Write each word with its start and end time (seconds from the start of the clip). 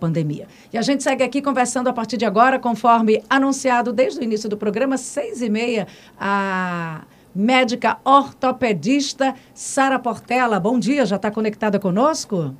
pandemia. 0.00 0.48
E 0.72 0.78
a 0.78 0.82
gente 0.82 1.02
segue 1.02 1.22
aqui 1.22 1.40
conversando 1.40 1.88
a 1.88 1.92
partir 1.92 2.16
de 2.16 2.24
agora, 2.24 2.58
conforme 2.58 3.22
anunciado 3.28 3.92
desde 3.92 4.18
o 4.18 4.24
início 4.24 4.48
do 4.48 4.56
programa, 4.56 4.96
seis 4.96 5.42
e 5.42 5.48
meia, 5.48 5.86
a 6.18 7.02
médica 7.34 7.98
ortopedista 8.04 9.34
Sara 9.54 9.98
Portela. 9.98 10.58
Bom 10.58 10.78
dia, 10.78 11.06
já 11.06 11.16
está 11.16 11.30
conectada 11.30 11.78
conosco? 11.78 12.54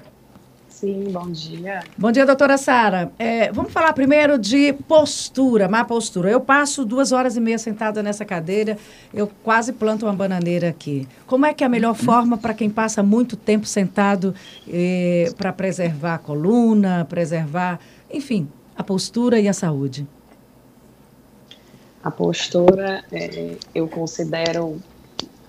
Sim, 0.81 1.11
bom 1.11 1.31
dia. 1.31 1.85
Bom 1.99 2.11
dia, 2.11 2.25
doutora 2.25 2.57
Sara. 2.57 3.13
É, 3.19 3.53
vamos 3.53 3.71
falar 3.71 3.93
primeiro 3.93 4.39
de 4.39 4.73
postura, 4.89 5.69
má 5.69 5.85
postura. 5.85 6.31
Eu 6.31 6.41
passo 6.41 6.87
duas 6.87 7.13
horas 7.13 7.37
e 7.37 7.41
meia 7.41 7.59
sentada 7.59 8.03
nessa 8.03 8.25
cadeira, 8.25 8.79
eu 9.13 9.31
quase 9.45 9.75
planto 9.75 10.07
uma 10.07 10.15
bananeira 10.15 10.71
aqui. 10.71 11.07
Como 11.27 11.45
é 11.45 11.53
que 11.53 11.63
é 11.63 11.67
a 11.67 11.69
melhor 11.69 11.93
forma 11.95 12.39
para 12.39 12.55
quem 12.55 12.71
passa 12.71 13.03
muito 13.03 13.37
tempo 13.37 13.67
sentado 13.67 14.35
eh, 14.67 15.31
para 15.37 15.53
preservar 15.53 16.15
a 16.15 16.19
coluna, 16.19 17.07
preservar, 17.07 17.79
enfim, 18.11 18.49
a 18.75 18.83
postura 18.83 19.39
e 19.39 19.49
a 19.49 19.53
saúde? 19.53 20.07
A 22.03 22.11
postura, 22.11 23.05
é, 23.13 23.57
eu 23.75 23.87
considero 23.87 24.81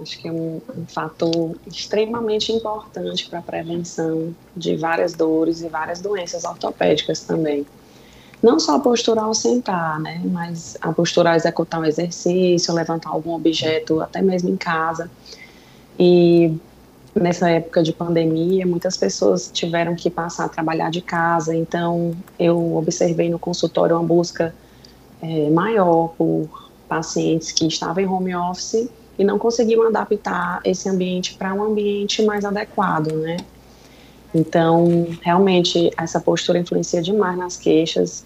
Acho 0.01 0.19
que 0.19 0.27
é 0.27 0.31
um, 0.31 0.59
um 0.75 0.85
fator 0.87 1.55
extremamente 1.67 2.51
importante 2.51 3.29
para 3.29 3.39
a 3.39 3.41
prevenção 3.41 4.33
de 4.55 4.75
várias 4.75 5.13
dores 5.13 5.61
e 5.61 5.67
várias 5.67 6.01
doenças 6.01 6.43
ortopédicas 6.43 7.21
também. 7.21 7.65
Não 8.41 8.59
só 8.59 8.77
a 8.77 8.79
postura 8.79 9.21
ao 9.21 9.33
sentar, 9.35 9.99
né, 9.99 10.19
mas 10.25 10.75
a 10.81 10.91
postura 10.91 11.29
ao 11.29 11.35
executar 11.35 11.79
um 11.79 11.85
exercício, 11.85 12.73
levantar 12.73 13.09
algum 13.09 13.33
objeto, 13.33 14.01
até 14.01 14.21
mesmo 14.21 14.49
em 14.49 14.57
casa. 14.57 15.11
E 15.99 16.57
nessa 17.13 17.51
época 17.51 17.83
de 17.83 17.93
pandemia, 17.93 18.65
muitas 18.65 18.97
pessoas 18.97 19.51
tiveram 19.53 19.95
que 19.95 20.09
passar 20.09 20.45
a 20.45 20.49
trabalhar 20.49 20.89
de 20.89 21.01
casa, 21.01 21.55
então 21.55 22.15
eu 22.39 22.75
observei 22.75 23.29
no 23.29 23.37
consultório 23.37 23.95
uma 23.95 24.03
busca 24.03 24.55
é, 25.21 25.49
maior 25.51 26.07
por 26.17 26.71
pacientes 26.89 27.51
que 27.51 27.67
estavam 27.67 28.03
em 28.03 28.07
home 28.07 28.35
office 28.35 28.89
e 29.21 29.23
não 29.23 29.37
conseguiam 29.37 29.85
adaptar 29.85 30.61
esse 30.65 30.89
ambiente 30.89 31.35
para 31.35 31.53
um 31.53 31.63
ambiente 31.63 32.23
mais 32.23 32.43
adequado, 32.43 33.11
né? 33.11 33.37
Então, 34.33 35.07
realmente, 35.21 35.91
essa 35.95 36.19
postura 36.19 36.57
influencia 36.57 37.03
demais 37.03 37.37
nas 37.37 37.55
queixas. 37.55 38.25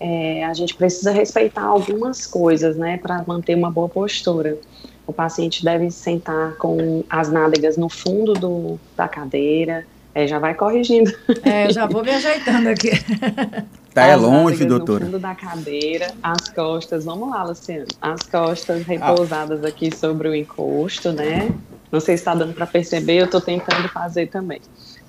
É, 0.00 0.44
a 0.44 0.52
gente 0.52 0.74
precisa 0.74 1.12
respeitar 1.12 1.62
algumas 1.62 2.26
coisas, 2.26 2.76
né, 2.76 2.98
para 2.98 3.22
manter 3.24 3.54
uma 3.54 3.70
boa 3.70 3.88
postura. 3.88 4.58
O 5.06 5.12
paciente 5.12 5.64
deve 5.64 5.92
sentar 5.92 6.56
com 6.56 7.04
as 7.08 7.30
nádegas 7.30 7.76
no 7.76 7.88
fundo 7.88 8.32
do, 8.32 8.80
da 8.96 9.06
cadeira. 9.06 9.86
É, 10.12 10.26
já 10.26 10.40
vai 10.40 10.54
corrigindo. 10.54 11.12
É, 11.44 11.66
eu 11.68 11.72
já 11.72 11.86
vou 11.86 12.02
me 12.02 12.10
ajeitando 12.10 12.68
aqui. 12.68 12.90
Tá 13.96 14.08
é 14.08 14.14
longe, 14.14 14.62
doutora. 14.66 15.06
No 15.06 15.12
fundo 15.12 15.18
da 15.18 15.34
cadeira, 15.34 16.12
as 16.22 16.50
costas, 16.50 17.06
vamos 17.06 17.30
lá, 17.30 17.44
Luciano. 17.44 17.86
As 17.98 18.20
costas 18.24 18.84
repousadas 18.84 19.64
ah. 19.64 19.68
aqui 19.68 19.90
sobre 19.96 20.28
o 20.28 20.34
encosto, 20.34 21.12
né? 21.12 21.48
Não 21.90 21.98
sei 21.98 22.14
se 22.14 22.20
está 22.20 22.34
dando 22.34 22.52
para 22.52 22.66
perceber, 22.66 23.20
eu 23.20 23.24
estou 23.24 23.40
tentando 23.40 23.88
fazer 23.88 24.26
também. 24.26 24.60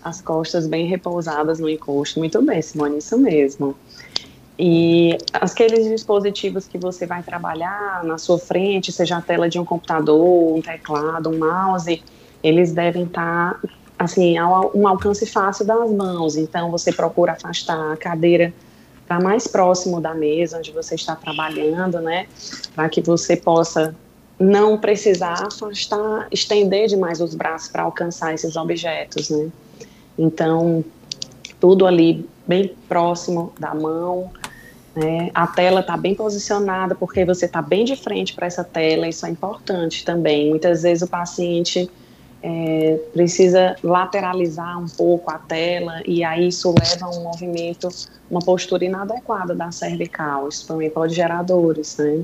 As 0.02 0.22
costas 0.22 0.68
bem 0.68 0.88
repousadas 0.88 1.60
no 1.60 1.70
encosto. 1.70 2.18
Muito 2.18 2.42
bem, 2.42 2.62
Simone, 2.62 3.00
isso 3.00 3.18
mesmo. 3.18 3.76
E 4.58 5.18
aqueles 5.34 5.86
dispositivos 5.90 6.66
que 6.66 6.78
você 6.78 7.06
vai 7.06 7.22
trabalhar 7.22 8.06
na 8.06 8.18
sua 8.18 8.40
frente, 8.40 8.94
seja 8.94 9.18
a 9.18 9.22
tela 9.22 9.50
de 9.50 9.60
um 9.60 9.66
computador, 9.66 10.56
um 10.56 10.62
teclado, 10.62 11.30
um 11.30 11.38
mouse, 11.38 12.02
eles 12.42 12.72
devem 12.72 13.04
estar 13.04 13.60
tá, 13.60 13.70
assim, 14.00 14.38
ao 14.38 14.72
um 14.74 14.88
alcance 14.88 15.26
fácil 15.26 15.66
das 15.66 15.92
mãos. 15.92 16.38
Então 16.38 16.72
você 16.72 16.94
procura 16.94 17.34
afastar 17.34 17.92
a 17.92 17.98
cadeira 17.98 18.54
para 19.08 19.20
mais 19.20 19.48
próximo 19.48 20.02
da 20.02 20.14
mesa 20.14 20.58
onde 20.58 20.72
você 20.72 20.96
está 20.96 21.16
trabalhando, 21.16 22.00
né? 22.02 22.28
Para 22.76 22.90
que 22.90 23.02
você 23.02 23.38
possa 23.38 23.96
não 24.40 24.78
precisar 24.78 25.48
afastar, 25.48 26.28
estender 26.32 26.88
demais 26.88 27.22
os 27.22 27.34
braços 27.34 27.70
para 27.70 27.84
alcançar 27.84 28.34
esses 28.34 28.56
objetos, 28.56 29.30
né? 29.30 29.50
Então, 30.18 30.84
tudo 31.60 31.86
ali 31.86 32.28
bem 32.46 32.76
próximo 32.88 33.54
da 33.60 33.74
mão, 33.74 34.32
né? 34.96 35.32
A 35.34 35.48
tela 35.48 35.80
está 35.80 35.96
bem 35.96 36.14
posicionada 36.14 36.94
porque 36.94 37.24
você 37.24 37.46
está 37.46 37.62
bem 37.62 37.86
de 37.86 37.96
frente 37.96 38.34
para 38.34 38.46
essa 38.46 38.64
tela, 38.64 39.08
isso 39.08 39.26
é 39.26 39.30
importante 39.30 40.04
também. 40.04 40.50
Muitas 40.50 40.84
vezes 40.84 41.04
o 41.04 41.08
paciente 41.08 41.90
é, 42.42 43.00
precisa 43.14 43.76
lateralizar 43.84 44.80
um 44.80 44.88
pouco 44.88 45.32
a 45.32 45.38
tela 45.38 46.02
e 46.06 46.24
aí 46.24 46.48
isso 46.50 46.74
leva 46.80 47.06
a 47.06 47.10
um 47.10 47.24
movimento, 47.24 47.90
uma 48.30 48.42
postura 48.42 48.86
inadequada 48.86 49.56
da 49.56 49.72
cervical. 49.72 50.48
Isso 50.48 50.68
também 50.68 50.90
pode 50.90 51.16
gerar 51.16 51.44
dores, 51.44 51.98
né? 51.98 52.24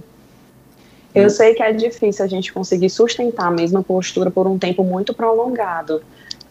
Eu 1.13 1.29
sei 1.29 1.53
que 1.53 1.61
é 1.61 1.71
difícil 1.71 2.25
a 2.25 2.27
gente 2.27 2.51
conseguir 2.51 2.89
sustentar 2.89 3.47
a 3.47 3.51
mesma 3.51 3.83
postura 3.83 4.31
por 4.31 4.47
um 4.47 4.57
tempo 4.57 4.83
muito 4.83 5.13
prolongado, 5.13 6.01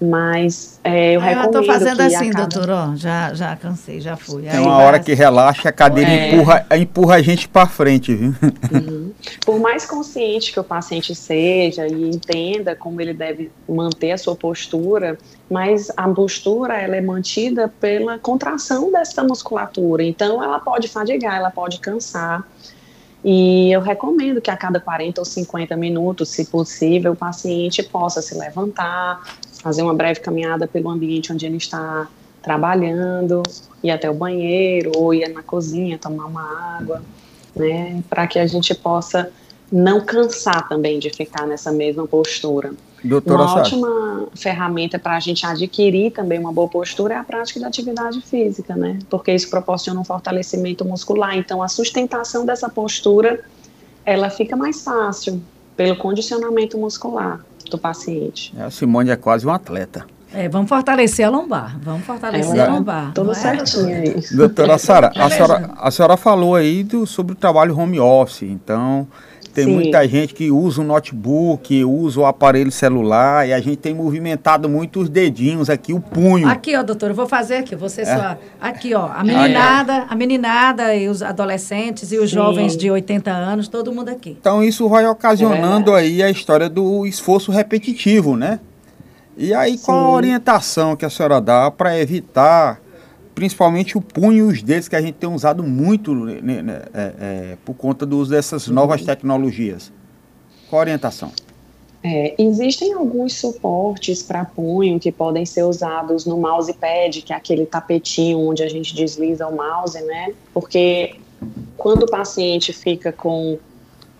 mas 0.02 0.80
é, 0.82 1.14
eu 1.14 1.20
ah, 1.20 1.24
recomendo. 1.24 1.54
Eu 1.54 1.60
estou 1.60 1.74
fazendo 1.74 2.00
assim, 2.00 2.30
cada... 2.30 2.46
doutor, 2.46 2.70
ó, 2.70 2.96
já, 2.96 3.32
já 3.34 3.54
cansei, 3.54 4.00
já 4.00 4.16
fui. 4.16 4.46
É 4.46 4.58
uma 4.58 4.78
hora 4.78 4.98
que 4.98 5.14
relaxa, 5.14 5.68
a 5.68 5.72
cadeira 5.72 6.10
é... 6.10 6.34
empurra, 6.34 6.66
empurra 6.76 7.14
a 7.16 7.22
gente 7.22 7.48
para 7.48 7.66
frente, 7.66 8.14
viu? 8.14 8.34
Uhum. 8.72 9.12
Por 9.44 9.60
mais 9.60 9.86
consciente 9.86 10.52
que 10.52 10.58
o 10.58 10.64
paciente 10.64 11.14
seja 11.14 11.86
e 11.86 12.10
entenda 12.10 12.74
como 12.74 13.00
ele 13.00 13.14
deve 13.14 13.50
manter 13.68 14.12
a 14.12 14.18
sua 14.18 14.34
postura, 14.34 15.16
mas 15.48 15.90
a 15.96 16.08
postura 16.08 16.80
ela 16.80 16.96
é 16.96 17.00
mantida 17.00 17.68
pela 17.80 18.18
contração 18.18 18.90
dessa 18.90 19.22
musculatura. 19.22 20.02
Então, 20.02 20.42
ela 20.42 20.58
pode 20.58 20.88
fadigar, 20.88 21.36
ela 21.36 21.50
pode 21.50 21.78
cansar. 21.78 22.44
E 23.24 23.70
eu 23.70 23.80
recomendo 23.80 24.40
que 24.40 24.50
a 24.50 24.56
cada 24.56 24.80
40 24.80 25.20
ou 25.20 25.24
50 25.24 25.76
minutos, 25.76 26.28
se 26.28 26.46
possível, 26.46 27.12
o 27.12 27.16
paciente 27.16 27.82
possa 27.82 28.20
se 28.20 28.36
levantar, 28.36 29.22
fazer 29.62 29.82
uma 29.82 29.94
breve 29.94 30.20
caminhada 30.20 30.66
pelo 30.66 30.90
ambiente 30.90 31.32
onde 31.32 31.46
ele 31.46 31.56
está 31.56 32.08
trabalhando, 32.42 33.42
ir 33.82 33.90
até 33.90 34.10
o 34.10 34.14
banheiro 34.14 34.90
ou 34.96 35.14
ir 35.14 35.28
na 35.28 35.42
cozinha 35.42 35.96
tomar 35.96 36.26
uma 36.26 36.76
água, 36.76 37.00
né, 37.54 38.02
para 38.10 38.26
que 38.26 38.38
a 38.38 38.46
gente 38.46 38.74
possa 38.74 39.30
não 39.70 40.04
cansar 40.04 40.68
também 40.68 40.98
de 40.98 41.08
ficar 41.08 41.46
nessa 41.46 41.70
mesma 41.70 42.06
postura. 42.06 42.72
Doutora 43.02 43.42
uma 43.42 43.54
ótima 43.54 44.28
ferramenta 44.34 44.98
para 44.98 45.16
a 45.16 45.20
gente 45.20 45.46
adquirir 45.46 46.12
também 46.12 46.38
uma 46.38 46.52
boa 46.52 46.68
postura 46.68 47.14
é 47.14 47.16
a 47.16 47.24
prática 47.24 47.58
da 47.58 47.68
atividade 47.68 48.20
física, 48.20 48.76
né? 48.76 48.98
Porque 49.08 49.32
isso 49.32 49.48
proporciona 49.48 49.98
um 49.98 50.04
fortalecimento 50.04 50.84
muscular. 50.84 51.36
Então, 51.36 51.62
a 51.62 51.68
sustentação 51.68 52.44
dessa 52.44 52.68
postura, 52.68 53.40
ela 54.04 54.30
fica 54.30 54.56
mais 54.56 54.84
fácil 54.84 55.42
pelo 55.76 55.96
condicionamento 55.96 56.78
muscular 56.78 57.44
do 57.72 57.78
paciente. 57.78 58.54
A 58.58 58.70
Simone 58.70 59.10
é 59.10 59.16
quase 59.16 59.46
um 59.46 59.50
atleta. 59.50 60.06
É, 60.34 60.48
vamos 60.48 60.68
fortalecer 60.68 61.26
a 61.26 61.30
lombar. 61.30 61.78
Vamos 61.82 62.04
fortalecer 62.04 62.56
é, 62.56 62.60
a 62.60 62.72
lombar. 62.72 63.12
Tudo 63.12 63.32
é? 63.32 63.34
certinho 63.34 63.94
aí. 63.94 64.22
Doutora 64.32 64.78
Sara, 64.78 65.12
a 65.14 65.28
senhora, 65.28 65.70
a 65.76 65.90
senhora 65.90 66.16
falou 66.16 66.54
aí 66.54 66.82
do, 66.82 67.06
sobre 67.06 67.32
o 67.32 67.36
trabalho 67.36 67.78
home 67.78 68.00
office. 68.00 68.42
Então, 68.42 69.06
tem 69.52 69.64
Sim. 69.64 69.74
muita 69.74 70.08
gente 70.08 70.32
que 70.32 70.50
usa 70.50 70.80
o 70.80 70.84
notebook, 70.84 71.84
usa 71.84 72.20
o 72.20 72.24
aparelho 72.24 72.72
celular 72.72 73.46
e 73.46 73.52
a 73.52 73.60
gente 73.60 73.76
tem 73.76 73.94
movimentado 73.94 74.68
muito 74.68 75.00
os 75.00 75.08
dedinhos 75.08 75.68
aqui, 75.68 75.92
o 75.92 76.00
punho. 76.00 76.48
Aqui, 76.48 76.74
ó, 76.74 76.82
doutor, 76.82 77.10
eu 77.10 77.14
vou 77.14 77.28
fazer 77.28 77.56
aqui, 77.56 77.76
você 77.76 78.00
é. 78.00 78.04
só. 78.06 78.38
Aqui, 78.60 78.94
ó, 78.94 79.06
a 79.06 79.22
meninada, 79.22 80.06
a 80.08 80.16
meninada 80.16 80.94
e 80.94 81.08
os 81.08 81.22
adolescentes 81.22 82.12
e 82.12 82.18
os 82.18 82.30
Sim. 82.30 82.36
jovens 82.36 82.76
de 82.76 82.90
80 82.90 83.30
anos, 83.30 83.68
todo 83.68 83.92
mundo 83.92 84.08
aqui. 84.08 84.36
Então 84.40 84.62
isso 84.62 84.88
vai 84.88 85.06
ocasionando 85.06 85.94
é 85.96 86.00
aí 86.00 86.22
a 86.22 86.30
história 86.30 86.68
do 86.68 87.06
esforço 87.06 87.52
repetitivo, 87.52 88.36
né? 88.36 88.58
E 89.36 89.52
aí 89.52 89.76
Sim. 89.76 89.84
qual 89.84 89.98
a 89.98 90.10
orientação 90.10 90.96
que 90.96 91.04
a 91.04 91.10
senhora 91.10 91.40
dá 91.40 91.70
para 91.70 91.98
evitar 91.98 92.80
principalmente 93.34 93.96
o 93.96 94.00
punho 94.00 94.50
e 94.50 94.52
os 94.52 94.62
dedos 94.62 94.88
que 94.88 94.96
a 94.96 95.00
gente 95.00 95.14
tem 95.14 95.28
usado 95.28 95.62
muito 95.62 96.14
né, 96.14 96.40
né, 96.42 96.62
né, 96.62 96.82
é, 96.92 97.14
é, 97.20 97.56
por 97.64 97.74
conta 97.74 98.04
do 98.04 98.18
uso 98.18 98.30
dessas 98.30 98.68
novas 98.68 99.02
tecnologias. 99.02 99.92
Qual 100.68 100.80
a 100.80 100.82
orientação? 100.82 101.32
É, 102.04 102.34
existem 102.36 102.92
alguns 102.94 103.34
suportes 103.34 104.22
para 104.24 104.44
punho 104.44 104.98
que 104.98 105.12
podem 105.12 105.46
ser 105.46 105.62
usados 105.62 106.26
no 106.26 106.36
mousepad, 106.36 107.22
que 107.22 107.32
é 107.32 107.36
aquele 107.36 107.64
tapetinho 107.64 108.40
onde 108.40 108.62
a 108.62 108.68
gente 108.68 108.94
desliza 108.94 109.46
o 109.46 109.54
mouse, 109.54 110.00
né? 110.02 110.34
Porque 110.52 111.14
quando 111.76 112.02
o 112.02 112.10
paciente 112.10 112.72
fica 112.72 113.12
com 113.12 113.56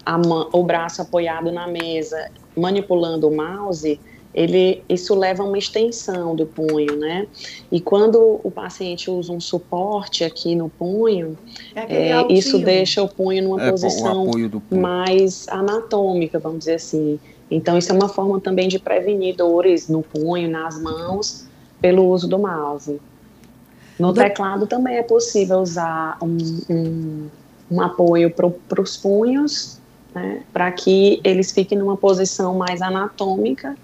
a, 0.07 0.17
o 0.53 0.63
braço 0.63 1.03
apoiado 1.03 1.51
na 1.51 1.67
mesa, 1.67 2.31
manipulando 2.57 3.29
o 3.29 3.37
mouse, 3.37 3.99
ele, 4.35 4.83
isso 4.89 5.15
leva 5.15 5.43
a 5.43 5.47
uma 5.47 5.59
extensão 5.59 6.35
do 6.35 6.47
punho, 6.47 6.97
né? 6.97 7.27
E 7.71 7.81
quando 7.81 8.41
o 8.43 8.51
paciente 8.51 9.11
usa 9.11 9.31
um 9.33 9.41
suporte 9.41 10.25
aqui 10.25 10.55
no 10.55 10.71
punho, 10.71 11.37
é 11.75 12.11
é, 12.11 12.33
isso 12.33 12.59
deixa 12.59 13.03
o 13.03 13.09
punho 13.09 13.43
numa 13.45 13.63
é, 13.63 13.71
posição 13.71 14.31
punho. 14.31 14.63
mais 14.71 15.47
anatômica, 15.49 16.39
vamos 16.39 16.61
dizer 16.61 16.75
assim. 16.75 17.21
Então, 17.51 17.77
isso 17.77 17.93
é 17.93 17.95
uma 17.95 18.09
forma 18.09 18.41
também 18.41 18.69
de 18.69 18.79
prevenir 18.79 19.37
dores 19.37 19.89
no 19.89 20.03
punho, 20.03 20.51
nas 20.51 20.81
mãos, 20.81 21.47
pelo 21.81 22.09
uso 22.09 22.27
do 22.27 22.39
mouse. 22.39 22.99
No 23.99 24.15
teclado 24.15 24.67
também 24.67 24.97
é 24.97 25.03
possível 25.03 25.59
usar 25.59 26.17
um, 26.23 26.39
um, 26.71 27.29
um 27.71 27.81
apoio 27.83 28.31
para 28.31 28.81
os 28.81 28.97
punhos, 28.97 29.79
né, 30.15 30.43
para 30.51 30.73
que 30.73 31.21
eles 31.23 31.53
fiquem 31.53 31.77
numa 31.77 31.97
posição 31.97 32.55
mais 32.55 32.81
anatômica 32.81 33.77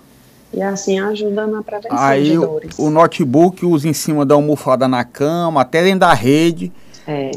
e 0.52 0.62
assim 0.62 0.98
ajuda 0.98 1.46
na 1.46 1.62
prevenção 1.62 1.98
Aí, 1.98 2.24
de 2.24 2.36
dores. 2.36 2.78
O 2.78 2.90
notebook 2.90 3.64
usa 3.66 3.88
em 3.88 3.92
cima 3.92 4.24
da 4.24 4.34
almofada 4.34 4.88
na 4.88 5.04
cama, 5.04 5.60
até 5.60 5.82
dentro 5.82 6.00
da 6.00 6.14
rede. 6.14 6.72
É. 7.06 7.30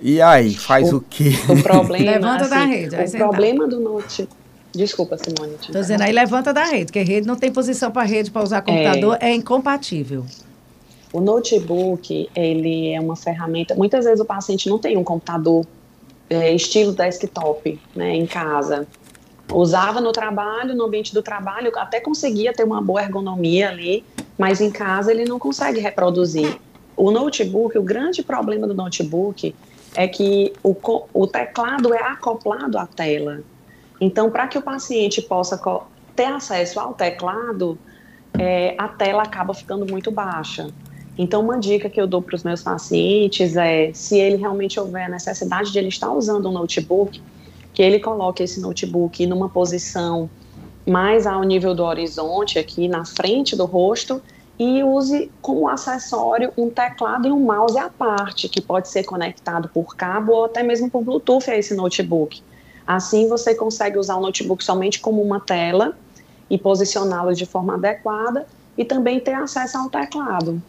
E 0.00 0.20
aí, 0.20 0.54
faz 0.54 0.92
o, 0.92 0.98
o 0.98 1.00
quê? 1.00 1.32
O 1.48 1.62
problema, 1.62 2.12
levanta 2.12 2.42
assim, 2.42 2.50
da 2.50 2.64
rede. 2.64 2.96
O 2.96 3.18
problema 3.18 3.66
do 3.66 3.80
note... 3.80 4.28
Desculpa, 4.74 5.16
Simone. 5.16 5.54
Estou 5.54 5.80
dizendo, 5.80 6.02
aí 6.02 6.12
levanta 6.12 6.52
da 6.52 6.64
rede, 6.64 6.86
porque 6.86 7.00
rede 7.00 7.26
não 7.26 7.36
tem 7.36 7.50
posição 7.50 7.90
para 7.90 8.02
rede 8.02 8.30
para 8.30 8.42
usar 8.42 8.60
computador, 8.60 9.16
é. 9.20 9.30
é 9.30 9.34
incompatível. 9.34 10.26
O 11.10 11.20
notebook, 11.20 12.28
ele 12.34 12.92
é 12.92 13.00
uma 13.00 13.16
ferramenta. 13.16 13.74
Muitas 13.74 14.04
vezes 14.04 14.20
o 14.20 14.24
paciente 14.26 14.68
não 14.68 14.78
tem 14.78 14.98
um 14.98 15.04
computador 15.04 15.64
é, 16.28 16.54
estilo 16.54 16.92
desktop, 16.92 17.80
né, 17.94 18.14
em 18.14 18.26
casa. 18.26 18.86
Usava 19.52 20.00
no 20.00 20.12
trabalho, 20.12 20.74
no 20.74 20.84
ambiente 20.84 21.14
do 21.14 21.22
trabalho, 21.22 21.70
até 21.76 22.00
conseguia 22.00 22.52
ter 22.52 22.64
uma 22.64 22.80
boa 22.80 23.02
ergonomia 23.02 23.68
ali, 23.68 24.04
mas 24.36 24.60
em 24.60 24.70
casa 24.70 25.12
ele 25.12 25.24
não 25.24 25.38
consegue 25.38 25.80
reproduzir. 25.80 26.58
O 26.96 27.10
notebook, 27.10 27.78
o 27.78 27.82
grande 27.82 28.22
problema 28.22 28.66
do 28.66 28.74
notebook 28.74 29.54
é 29.94 30.08
que 30.08 30.52
o, 30.62 30.74
o 31.12 31.26
teclado 31.26 31.94
é 31.94 32.02
acoplado 32.02 32.78
à 32.78 32.86
tela. 32.86 33.40
Então, 34.00 34.30
para 34.30 34.46
que 34.46 34.58
o 34.58 34.62
paciente 34.62 35.22
possa 35.22 35.60
ter 36.14 36.26
acesso 36.26 36.78
ao 36.80 36.92
teclado, 36.92 37.78
é, 38.38 38.74
a 38.76 38.88
tela 38.88 39.22
acaba 39.22 39.54
ficando 39.54 39.86
muito 39.86 40.10
baixa. 40.10 40.68
Então, 41.18 41.42
uma 41.42 41.58
dica 41.58 41.88
que 41.88 42.00
eu 42.00 42.06
dou 42.06 42.20
para 42.20 42.34
os 42.34 42.44
meus 42.44 42.62
pacientes 42.62 43.56
é, 43.56 43.90
se 43.94 44.18
ele 44.18 44.36
realmente 44.36 44.78
houver 44.78 45.08
necessidade 45.08 45.72
de 45.72 45.78
ele 45.78 45.88
estar 45.88 46.12
usando 46.12 46.48
um 46.48 46.52
notebook, 46.52 47.22
que 47.76 47.82
ele 47.82 48.00
coloque 48.00 48.42
esse 48.42 48.58
notebook 48.58 49.26
numa 49.26 49.50
posição 49.50 50.30
mais 50.86 51.26
ao 51.26 51.42
nível 51.42 51.74
do 51.74 51.84
horizonte, 51.84 52.58
aqui 52.58 52.88
na 52.88 53.04
frente 53.04 53.54
do 53.54 53.66
rosto, 53.66 54.22
e 54.58 54.82
use 54.82 55.30
como 55.42 55.68
acessório 55.68 56.50
um 56.56 56.70
teclado 56.70 57.28
e 57.28 57.30
um 57.30 57.38
mouse 57.38 57.76
à 57.76 57.90
parte, 57.90 58.48
que 58.48 58.62
pode 58.62 58.88
ser 58.88 59.04
conectado 59.04 59.68
por 59.68 59.94
cabo 59.94 60.32
ou 60.32 60.46
até 60.46 60.62
mesmo 60.62 60.88
por 60.88 61.04
Bluetooth 61.04 61.50
a 61.50 61.58
esse 61.58 61.74
notebook. 61.74 62.42
Assim, 62.86 63.28
você 63.28 63.54
consegue 63.54 63.98
usar 63.98 64.16
o 64.16 64.22
notebook 64.22 64.64
somente 64.64 64.98
como 64.98 65.20
uma 65.20 65.38
tela 65.38 65.94
e 66.48 66.56
posicioná-lo 66.56 67.34
de 67.34 67.44
forma 67.44 67.74
adequada 67.74 68.46
e 68.78 68.86
também 68.86 69.20
ter 69.20 69.34
acesso 69.34 69.76
ao 69.76 69.90
teclado. 69.90 70.62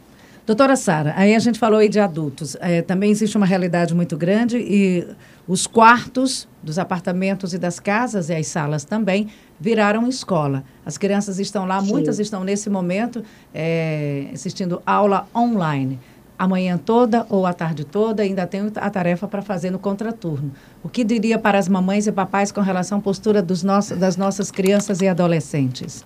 Doutora 0.48 0.78
Sara, 0.78 1.14
aí 1.18 1.36
a 1.36 1.40
gente 1.40 1.60
falou 1.60 1.78
aí 1.78 1.90
de 1.90 2.00
adultos. 2.00 2.56
É, 2.62 2.82
também 2.82 3.12
existe 3.12 3.36
uma 3.36 3.46
realidade 3.46 3.94
muito 3.94 4.16
grande 4.16 4.58
e 4.58 5.06
os 5.46 5.68
quartos 5.68 6.48
dos 6.64 6.80
apartamentos 6.80 7.54
e 7.54 7.58
das 7.58 7.82
casas 7.82 8.30
e 8.30 8.34
as 8.34 8.48
salas 8.48 8.86
também 8.86 9.28
viraram 9.60 10.08
escola. 10.08 10.64
As 10.86 10.98
crianças 10.98 11.38
estão 11.38 11.66
lá, 11.66 11.82
Sim. 11.82 11.90
muitas 11.90 12.18
estão 12.18 12.46
nesse 12.46 12.70
momento 12.70 13.22
é, 13.54 14.30
assistindo 14.34 14.82
aula 14.86 15.28
online. 15.36 16.00
A 16.40 16.48
manhã 16.48 16.78
toda 16.78 17.26
ou 17.30 17.46
a 17.46 17.52
tarde 17.52 17.84
toda 17.84 18.24
ainda 18.24 18.48
tem 18.48 18.72
a 18.74 18.90
tarefa 18.90 19.28
para 19.28 19.42
fazer 19.42 19.70
no 19.70 19.80
contraturno. 19.80 20.54
O 20.82 20.88
que 20.88 21.04
diria 21.04 21.38
para 21.38 21.58
as 21.58 21.68
mamães 21.68 22.08
e 22.08 22.12
papais 22.14 22.54
com 22.54 22.62
relação 22.62 23.00
à 23.00 23.02
postura 23.02 23.42
dos 23.42 23.64
nossos, 23.64 23.98
das 23.98 24.16
nossas 24.16 24.50
crianças 24.50 25.02
e 25.02 25.10
adolescentes? 25.10 26.06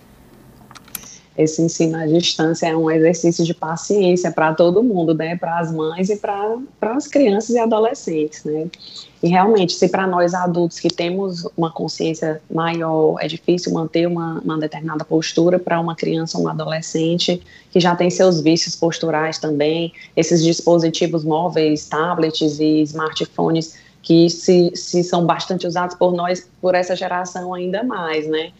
Esse 1.36 1.62
ensino 1.62 1.96
à 1.96 2.06
distância 2.06 2.66
é 2.66 2.76
um 2.76 2.90
exercício 2.90 3.44
de 3.44 3.54
paciência 3.54 4.30
para 4.30 4.52
todo 4.54 4.82
mundo, 4.82 5.14
né? 5.14 5.36
Para 5.36 5.58
as 5.58 5.72
mães 5.72 6.10
e 6.10 6.16
para 6.16 6.58
as 6.80 7.06
crianças 7.06 7.50
e 7.50 7.58
adolescentes, 7.58 8.44
né? 8.44 8.68
E 9.22 9.28
realmente, 9.28 9.72
se 9.72 9.88
para 9.88 10.06
nós 10.06 10.34
adultos 10.34 10.80
que 10.80 10.88
temos 10.88 11.48
uma 11.56 11.70
consciência 11.70 12.42
maior, 12.50 13.16
é 13.20 13.28
difícil 13.28 13.72
manter 13.72 14.06
uma, 14.06 14.40
uma 14.40 14.58
determinada 14.58 15.04
postura, 15.04 15.58
para 15.58 15.80
uma 15.80 15.94
criança 15.94 16.36
ou 16.36 16.44
um 16.44 16.48
adolescente 16.48 17.40
que 17.70 17.78
já 17.78 17.94
tem 17.94 18.10
seus 18.10 18.40
vícios 18.40 18.74
posturais 18.74 19.38
também, 19.38 19.92
esses 20.16 20.42
dispositivos 20.42 21.24
móveis, 21.24 21.88
tablets 21.88 22.58
e 22.58 22.82
smartphones 22.82 23.76
que 24.02 24.28
se, 24.28 24.72
se 24.74 25.04
são 25.04 25.24
bastante 25.24 25.66
usados 25.66 25.94
por 25.94 26.12
nós, 26.12 26.46
por 26.60 26.74
essa 26.74 26.96
geração 26.96 27.54
ainda 27.54 27.84
mais, 27.84 28.26
né? 28.26 28.52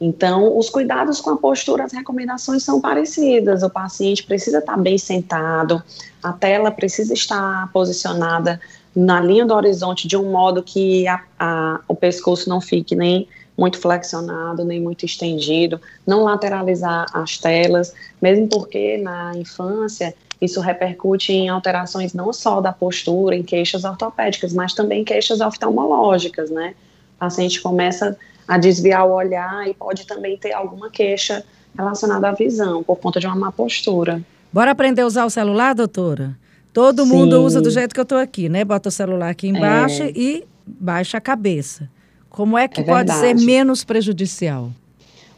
Então, 0.00 0.58
os 0.58 0.68
cuidados 0.68 1.20
com 1.20 1.30
a 1.30 1.36
postura, 1.36 1.84
as 1.84 1.92
recomendações 1.92 2.62
são 2.62 2.80
parecidas. 2.80 3.62
O 3.62 3.70
paciente 3.70 4.24
precisa 4.24 4.58
estar 4.58 4.76
bem 4.76 4.98
sentado, 4.98 5.82
a 6.22 6.32
tela 6.32 6.70
precisa 6.70 7.14
estar 7.14 7.70
posicionada 7.72 8.60
na 8.94 9.20
linha 9.20 9.44
do 9.44 9.54
horizonte 9.54 10.08
de 10.08 10.16
um 10.16 10.30
modo 10.30 10.62
que 10.62 11.06
a, 11.06 11.22
a, 11.38 11.80
o 11.86 11.94
pescoço 11.94 12.48
não 12.48 12.60
fique 12.60 12.94
nem 12.94 13.28
muito 13.56 13.78
flexionado, 13.78 14.64
nem 14.64 14.80
muito 14.80 15.04
estendido, 15.06 15.80
não 16.06 16.24
lateralizar 16.24 17.06
as 17.12 17.38
telas, 17.38 17.94
mesmo 18.20 18.48
porque 18.48 18.98
na 18.98 19.34
infância 19.36 20.14
isso 20.40 20.60
repercute 20.60 21.32
em 21.32 21.48
alterações 21.48 22.12
não 22.12 22.32
só 22.32 22.60
da 22.60 22.72
postura, 22.72 23.34
em 23.34 23.42
queixas 23.42 23.84
ortopédicas, 23.84 24.52
mas 24.52 24.74
também 24.74 25.04
queixas 25.04 25.40
oftalmológicas, 25.40 26.50
né? 26.50 26.74
O 27.16 27.18
paciente 27.20 27.60
começa 27.62 28.16
a 28.46 28.58
desviar 28.58 29.06
o 29.06 29.12
olhar 29.12 29.68
e 29.68 29.74
pode 29.74 30.06
também 30.06 30.36
ter 30.36 30.52
alguma 30.52 30.90
queixa 30.90 31.44
relacionada 31.76 32.28
à 32.28 32.32
visão, 32.32 32.82
por 32.82 32.96
conta 32.96 33.20
de 33.20 33.26
uma 33.26 33.36
má 33.36 33.52
postura. 33.52 34.22
Bora 34.52 34.70
aprender 34.70 35.02
a 35.02 35.06
usar 35.06 35.24
o 35.24 35.30
celular, 35.30 35.74
doutora? 35.74 36.36
Todo 36.72 37.04
Sim. 37.04 37.10
mundo 37.10 37.42
usa 37.42 37.60
do 37.60 37.70
jeito 37.70 37.94
que 37.94 38.00
eu 38.00 38.04
estou 38.04 38.18
aqui, 38.18 38.48
né? 38.48 38.64
Bota 38.64 38.88
o 38.88 38.92
celular 38.92 39.30
aqui 39.30 39.48
embaixo 39.48 40.02
é. 40.02 40.12
e 40.14 40.44
baixa 40.66 41.18
a 41.18 41.20
cabeça. 41.20 41.88
Como 42.28 42.56
é 42.56 42.68
que 42.68 42.80
é 42.80 42.84
pode 42.84 43.12
ser 43.12 43.34
menos 43.34 43.84
prejudicial? 43.84 44.70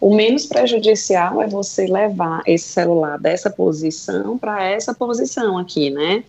O 0.01 0.15
menos 0.15 0.47
prejudicial 0.47 1.43
é 1.43 1.47
você 1.49 1.87
levar 1.87 2.43
esse 2.47 2.69
celular 2.69 3.19
dessa 3.19 3.51
posição 3.51 4.39
para 4.39 4.65
essa 4.65 4.95
posição 4.95 5.59
aqui, 5.59 5.91
né? 5.91 6.23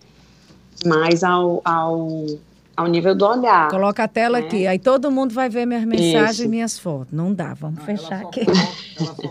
Mais 0.84 1.22
ao, 1.22 1.60
ao 1.64 2.26
ao 2.80 2.86
nível 2.86 3.14
do 3.14 3.26
olhar. 3.26 3.68
Coloca 3.68 4.04
a 4.04 4.08
tela 4.08 4.40
né? 4.40 4.46
aqui, 4.46 4.66
aí 4.66 4.78
todo 4.78 5.10
mundo 5.10 5.34
vai 5.34 5.48
ver 5.48 5.66
minhas 5.66 5.84
mensagens 5.84 6.30
Isso. 6.30 6.44
e 6.44 6.48
minhas 6.48 6.78
fotos. 6.78 7.12
Não 7.12 7.32
dá, 7.32 7.52
vamos 7.52 7.80
ah, 7.80 7.84
fechar 7.84 8.22
aqui. 8.22 8.44
Coloca, 8.44 9.28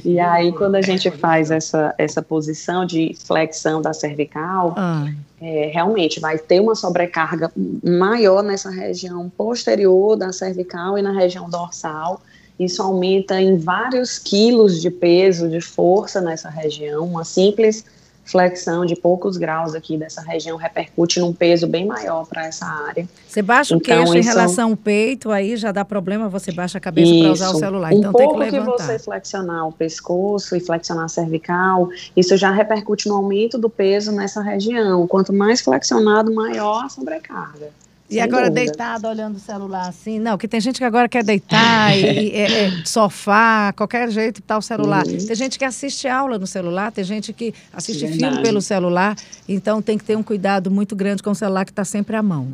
e 0.04 0.20
aí, 0.20 0.52
quando 0.52 0.76
a 0.76 0.82
gente 0.82 1.10
faz 1.10 1.50
essa, 1.50 1.92
essa 1.98 2.22
posição 2.22 2.86
de 2.86 3.14
flexão 3.26 3.82
da 3.82 3.92
cervical, 3.92 4.74
ah. 4.76 5.08
é, 5.40 5.70
realmente 5.74 6.20
vai 6.20 6.38
ter 6.38 6.60
uma 6.60 6.76
sobrecarga 6.76 7.50
maior 7.82 8.42
nessa 8.42 8.70
região 8.70 9.28
posterior 9.28 10.16
da 10.16 10.32
cervical 10.32 10.96
e 10.96 11.02
na 11.02 11.12
região 11.12 11.50
dorsal. 11.50 12.20
Isso 12.58 12.80
aumenta 12.80 13.40
em 13.40 13.58
vários 13.58 14.18
quilos 14.18 14.80
de 14.80 14.88
peso, 14.88 15.48
de 15.48 15.60
força 15.60 16.20
nessa 16.20 16.48
região. 16.48 17.04
Uma 17.04 17.24
simples 17.24 17.84
flexão 18.24 18.86
de 18.86 18.96
poucos 18.96 19.36
graus 19.36 19.74
aqui 19.74 19.96
dessa 19.96 20.22
região 20.22 20.56
repercute 20.56 21.20
num 21.20 21.32
peso 21.32 21.66
bem 21.66 21.86
maior 21.86 22.26
para 22.26 22.46
essa 22.46 22.66
área. 22.66 23.06
Você 23.28 23.42
baixa 23.42 23.74
então, 23.74 23.96
o 23.96 24.04
queixo 24.04 24.16
em 24.16 24.22
relação 24.22 24.70
ao 24.70 24.76
peito, 24.76 25.30
aí 25.30 25.56
já 25.56 25.70
dá 25.72 25.84
problema, 25.84 26.28
você 26.28 26.50
baixa 26.50 26.78
a 26.78 26.80
cabeça 26.80 27.12
para 27.12 27.32
usar 27.32 27.50
o 27.50 27.58
celular. 27.58 27.92
Um 27.92 27.98
então 27.98 28.12
pouco 28.12 28.38
tem 28.38 28.50
que 28.50 28.56
levantar. 28.56 28.76
que 28.76 28.82
você 28.82 28.98
flexionar 28.98 29.68
o 29.68 29.72
pescoço 29.72 30.56
e 30.56 30.60
flexionar 30.60 31.04
a 31.04 31.08
cervical, 31.08 31.88
isso 32.16 32.36
já 32.36 32.50
repercute 32.50 33.08
no 33.08 33.16
aumento 33.16 33.58
do 33.58 33.68
peso 33.68 34.12
nessa 34.12 34.40
região. 34.40 35.06
Quanto 35.06 35.32
mais 35.32 35.60
flexionado, 35.60 36.32
maior 36.32 36.84
a 36.84 36.88
sobrecarga. 36.88 37.83
E 38.08 38.20
agora 38.20 38.50
dúvida. 38.50 38.66
deitado 38.66 39.08
olhando 39.08 39.36
o 39.36 39.40
celular 39.40 39.88
assim, 39.88 40.18
não, 40.18 40.36
que 40.36 40.46
tem 40.46 40.60
gente 40.60 40.78
que 40.78 40.84
agora 40.84 41.08
quer 41.08 41.24
deitar 41.24 41.96
e, 41.96 42.02
e 42.28 42.36
é, 42.36 42.64
é, 42.66 42.84
sofá, 42.84 43.72
qualquer 43.74 44.10
jeito 44.10 44.42
tá 44.42 44.58
o 44.58 44.62
celular. 44.62 45.06
Uhum. 45.06 45.16
Tem 45.16 45.34
gente 45.34 45.58
que 45.58 45.64
assiste 45.64 46.06
aula 46.06 46.38
no 46.38 46.46
celular, 46.46 46.92
tem 46.92 47.02
gente 47.02 47.32
que 47.32 47.54
assiste 47.72 48.06
Verdade. 48.06 48.20
filme 48.20 48.42
pelo 48.42 48.60
celular, 48.60 49.16
então 49.48 49.80
tem 49.80 49.96
que 49.96 50.04
ter 50.04 50.16
um 50.16 50.22
cuidado 50.22 50.70
muito 50.70 50.94
grande 50.94 51.22
com 51.22 51.30
o 51.30 51.34
celular 51.34 51.64
que 51.64 51.72
está 51.72 51.84
sempre 51.84 52.14
à 52.14 52.22
mão. 52.22 52.48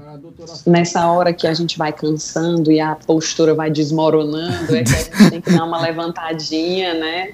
Nessa 0.65 1.07
hora 1.11 1.33
que 1.33 1.47
a 1.49 1.55
gente 1.55 1.77
vai 1.77 1.93
cansando 1.93 2.71
e 2.71 2.81
a 2.81 2.95
postura 2.95 3.53
vai 3.53 3.71
desmoronando, 3.71 4.75
é 4.75 4.85
que 4.85 4.95
a 4.95 4.99
gente 4.99 5.31
tem 5.31 5.41
que 5.41 5.53
dar 5.53 5.65
uma 5.65 5.81
levantadinha, 5.81 6.95
né? 6.95 7.31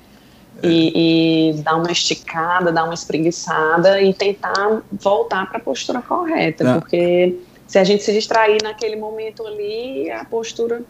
E, 0.63 1.51
e, 1.51 1.63
dar 1.63 1.77
uma 1.77 1.93
esticada, 1.93 2.73
dar 2.73 2.85
uma 2.85 2.95
espreguiçada 2.95 4.01
e 4.01 4.15
tentar 4.15 4.81
voltar 4.91 5.47
para 5.47 5.59
a 5.59 5.61
postura 5.61 6.01
correta, 6.01 6.67
é. 6.67 6.75
porque 6.79 7.37
se 7.67 7.79
a 7.79 7.85
gente 7.85 8.03
se 8.03 8.13
distrair 8.13 8.59
naquele 8.63 8.97
momento 8.97 9.47
ali, 9.47 10.11
a 10.11 10.25
postura 10.25 10.83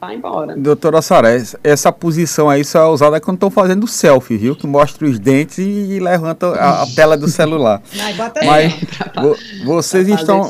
vai 0.00 0.16
embora. 0.16 0.56
Doutora 0.56 1.00
Sara, 1.00 1.28
essa 1.62 1.92
posição 1.92 2.50
aí 2.50 2.64
só 2.64 2.80
é 2.80 2.88
usada 2.88 3.20
quando 3.20 3.36
estão 3.36 3.50
fazendo 3.50 3.86
selfie, 3.86 4.36
viu? 4.36 4.56
Que 4.56 4.66
mostra 4.66 5.06
os 5.06 5.18
dentes 5.18 5.58
e 5.58 5.98
levanta 6.00 6.48
a, 6.48 6.82
a 6.82 6.86
tela 6.86 7.16
do 7.16 7.28
celular. 7.28 7.80
Mas 8.44 8.72
vo, 9.14 9.36
vocês 9.64 10.08
estão 10.08 10.48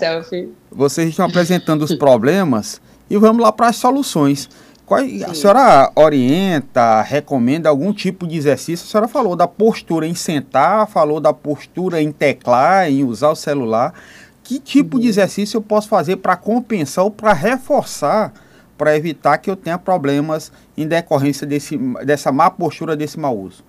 vocês 0.71 1.09
estão 1.09 1.27
apresentando 1.27 1.83
os 1.83 1.95
problemas 1.95 2.81
e 3.09 3.17
vamos 3.17 3.43
lá 3.43 3.53
para 3.53 3.69
as 3.69 3.77
soluções. 3.77 4.49
Qual, 4.85 5.01
a 5.01 5.33
senhora 5.33 5.91
orienta, 5.95 7.01
recomenda 7.01 7.71
algum 7.71 7.91
tipo 7.91 8.27
de 8.27 8.37
exercício? 8.37 8.85
A 8.85 8.91
senhora 8.91 9.09
falou 9.09 9.35
da 9.35 9.49
postura 9.49 10.07
em 10.07 10.15
sentar, 10.15 10.87
falou 10.87 11.21
da 11.21 11.33
postura 11.33 12.03
em 12.03 12.13
teclar, 12.13 12.91
em 12.91 13.03
usar 13.03 13.31
o 13.31 13.37
celular. 13.37 13.95
Que 14.45 14.61
tipo 14.61 15.01
de 15.01 15.09
exercício 15.09 15.57
eu 15.57 15.63
posso 15.63 15.89
fazer 15.89 16.17
para 16.17 16.37
compensar 16.37 17.05
ou 17.05 17.11
para 17.11 17.33
reforçar, 17.33 18.33
para 18.77 18.95
evitar 18.95 19.39
que 19.39 19.51
eu 19.51 19.57
tenha 19.57 19.79
problemas 19.79 20.53
em 20.77 20.87
decorrência 20.87 21.47
desse, 21.47 21.79
dessa 22.05 22.31
má 22.31 22.51
postura, 22.51 22.95
desse 22.95 23.19
mau 23.19 23.37
uso? 23.37 23.65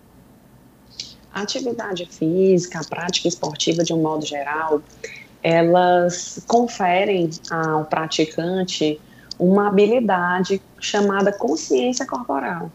Atividade 1.33 2.05
física, 2.11 2.79
a 2.79 2.83
prática 2.83 3.27
esportiva 3.27 3.83
de 3.83 3.93
um 3.93 4.01
modo 4.01 4.25
geral, 4.25 4.81
elas 5.41 6.43
conferem 6.45 7.29
ao 7.49 7.85
praticante 7.85 8.99
uma 9.39 9.69
habilidade 9.69 10.61
chamada 10.79 11.31
consciência 11.31 12.05
corporal. 12.05 12.69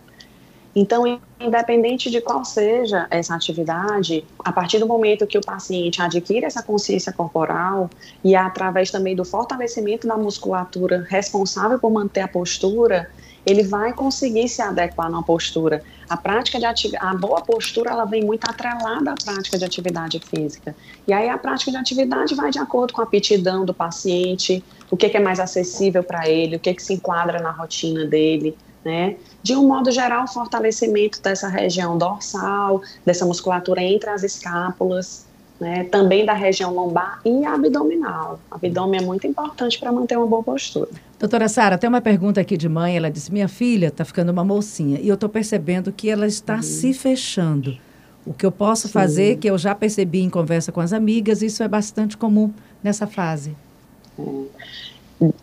Então, 0.75 1.05
independente 1.41 2.11
de 2.11 2.21
qual 2.21 2.45
seja 2.45 3.07
essa 3.11 3.35
atividade, 3.35 4.25
a 4.39 4.53
partir 4.53 4.79
do 4.79 4.87
momento 4.87 5.27
que 5.27 5.37
o 5.37 5.41
paciente 5.41 6.01
adquire 6.01 6.45
essa 6.45 6.63
consciência 6.63 7.13
corporal 7.13 7.91
e 8.23 8.37
através 8.37 8.91
também 8.91 9.17
do 9.17 9.25
fortalecimento 9.25 10.07
da 10.07 10.17
musculatura 10.17 11.05
responsável 11.09 11.79
por 11.79 11.91
manter 11.91 12.21
a 12.21 12.29
postura, 12.29 13.11
ele 13.45 13.63
vai 13.63 13.93
conseguir 13.93 14.49
se 14.49 14.63
adequar 14.63 15.11
na 15.11 15.23
postura. 15.23 15.83
A 16.09 16.17
prática 16.17 16.59
de 16.59 16.97
a 16.97 17.15
boa 17.15 17.41
postura 17.41 17.91
ela 17.91 18.05
vem 18.05 18.23
muito 18.25 18.45
atrelada 18.49 19.13
à 19.13 19.15
prática 19.15 19.59
de 19.59 19.65
atividade 19.65 20.21
física. 20.21 20.75
E 21.07 21.13
aí 21.13 21.29
a 21.29 21.39
prática 21.39 21.71
de 21.71 21.77
atividade 21.77 22.35
vai 22.35 22.51
de 22.51 22.59
acordo 22.59 22.93
com 22.93 23.01
a 23.01 23.05
aptidão 23.05 23.65
do 23.65 23.73
paciente, 23.73 24.63
o 24.91 24.97
que, 24.97 25.09
que 25.09 25.17
é 25.17 25.21
mais 25.21 25.41
acessível 25.41 26.05
para 26.05 26.29
ele, 26.29 26.57
o 26.57 26.61
que, 26.61 26.75
que 26.75 26.83
se 26.83 26.95
enquadra 26.95 27.41
na 27.41 27.51
rotina 27.51 28.05
dele. 28.05 28.57
Né? 28.85 29.17
De 29.43 29.55
um 29.55 29.67
modo 29.67 29.91
geral, 29.91 30.27
fortalecimento 30.27 31.21
dessa 31.21 31.49
região 31.49 31.99
dorsal, 31.99 32.81
dessa 33.05 33.27
musculatura 33.27 33.83
entre 33.83 34.09
as 34.09 34.23
escápulas, 34.23 35.27
né? 35.61 35.85
também 35.85 36.25
da 36.25 36.33
região 36.33 36.73
lombar 36.73 37.21
e 37.25 37.45
abdominal. 37.45 38.41
O 38.51 38.55
abdômen 38.55 39.01
é 39.01 39.05
muito 39.05 39.27
importante 39.27 39.79
para 39.79 39.93
manter 39.93 40.17
uma 40.17 40.27
boa 40.27 40.43
postura. 40.43 40.89
Doutora 41.19 41.49
Sara, 41.49 41.77
tem 41.77 41.89
uma 41.89 42.01
pergunta 42.01 42.41
aqui 42.41 42.57
de 42.57 42.69
mãe. 42.69 42.97
Ela 42.97 43.11
disse: 43.11 43.31
Minha 43.31 43.49
filha 43.49 43.89
está 43.89 44.05
ficando 44.07 44.33
uma 44.33 44.43
mocinha 44.43 44.99
e 44.99 45.09
eu 45.09 45.15
estou 45.15 45.29
percebendo 45.29 45.93
que 45.93 46.09
ela 46.09 46.27
está 46.27 46.57
uhum. 46.57 46.63
se 46.63 46.95
fechando. 46.95 47.77
O 48.25 48.33
que 48.33 48.47
eu 48.47 48.53
posso 48.53 48.87
Sim. 48.87 48.93
fazer, 48.93 49.37
que 49.37 49.49
eu 49.49 49.59
já 49.59 49.75
percebi 49.75 50.21
em 50.21 50.31
conversa 50.31 50.73
com 50.73 50.81
as 50.81 50.93
amigas, 50.93 51.43
isso 51.43 51.63
é 51.63 51.69
bastante 51.69 52.17
comum 52.17 52.53
nessa 52.83 53.07
fase. 53.07 53.55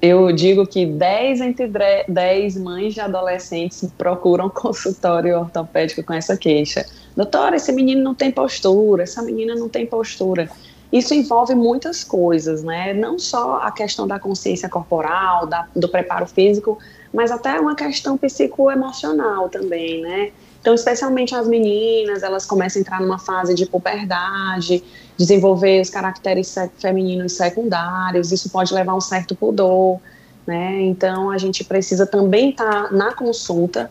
Eu 0.01 0.31
digo 0.31 0.65
que 0.65 0.85
10 0.85 1.41
entre 1.41 1.71
10 2.07 2.57
mães 2.57 2.95
de 2.95 3.01
adolescentes 3.01 3.87
procuram 3.97 4.49
consultório 4.51 5.39
ortopédico 5.39 6.03
com 6.03 6.13
essa 6.13 6.35
queixa. 6.35 6.85
Doutora, 7.15 7.55
esse 7.55 7.71
menino 7.71 8.03
não 8.03 8.15
tem 8.15 8.31
postura, 8.31 9.03
essa 9.03 9.21
menina 9.21 9.53
não 9.55 9.69
tem 9.69 9.85
postura. 9.85 10.49
Isso 10.91 11.13
envolve 11.13 11.53
muitas 11.53 12.03
coisas, 12.03 12.63
né? 12.63 12.93
Não 12.93 13.19
só 13.19 13.57
a 13.57 13.71
questão 13.71 14.07
da 14.07 14.19
consciência 14.19 14.69
corporal, 14.69 15.45
da, 15.45 15.67
do 15.75 15.89
preparo 15.89 16.25
físico, 16.25 16.79
mas 17.13 17.29
até 17.29 17.59
uma 17.59 17.75
questão 17.75 18.17
psicoemocional 18.17 19.49
também, 19.49 20.01
né? 20.01 20.31
Então, 20.67 20.75
especialmente 20.75 21.33
as 21.33 21.47
meninas, 21.47 22.23
elas 22.23 22.45
começam 22.45 22.77
a 22.77 22.81
entrar 22.81 22.99
numa 22.99 23.17
fase 23.17 23.55
de 23.55 23.65
puberdade, 23.65 24.83
desenvolver 25.15 25.79
os 25.79 25.89
caracteres 25.89 26.53
femininos 26.77 27.37
secundários, 27.37 28.33
isso 28.33 28.49
pode 28.49 28.73
levar 28.73 28.91
a 28.91 28.95
um 28.95 28.99
certo 28.99 29.33
pudor, 29.33 29.97
né? 30.45 30.81
Então, 30.81 31.29
a 31.29 31.37
gente 31.37 31.63
precisa 31.63 32.05
também 32.05 32.49
estar 32.49 32.89
tá 32.89 32.91
na 32.91 33.13
consulta, 33.13 33.89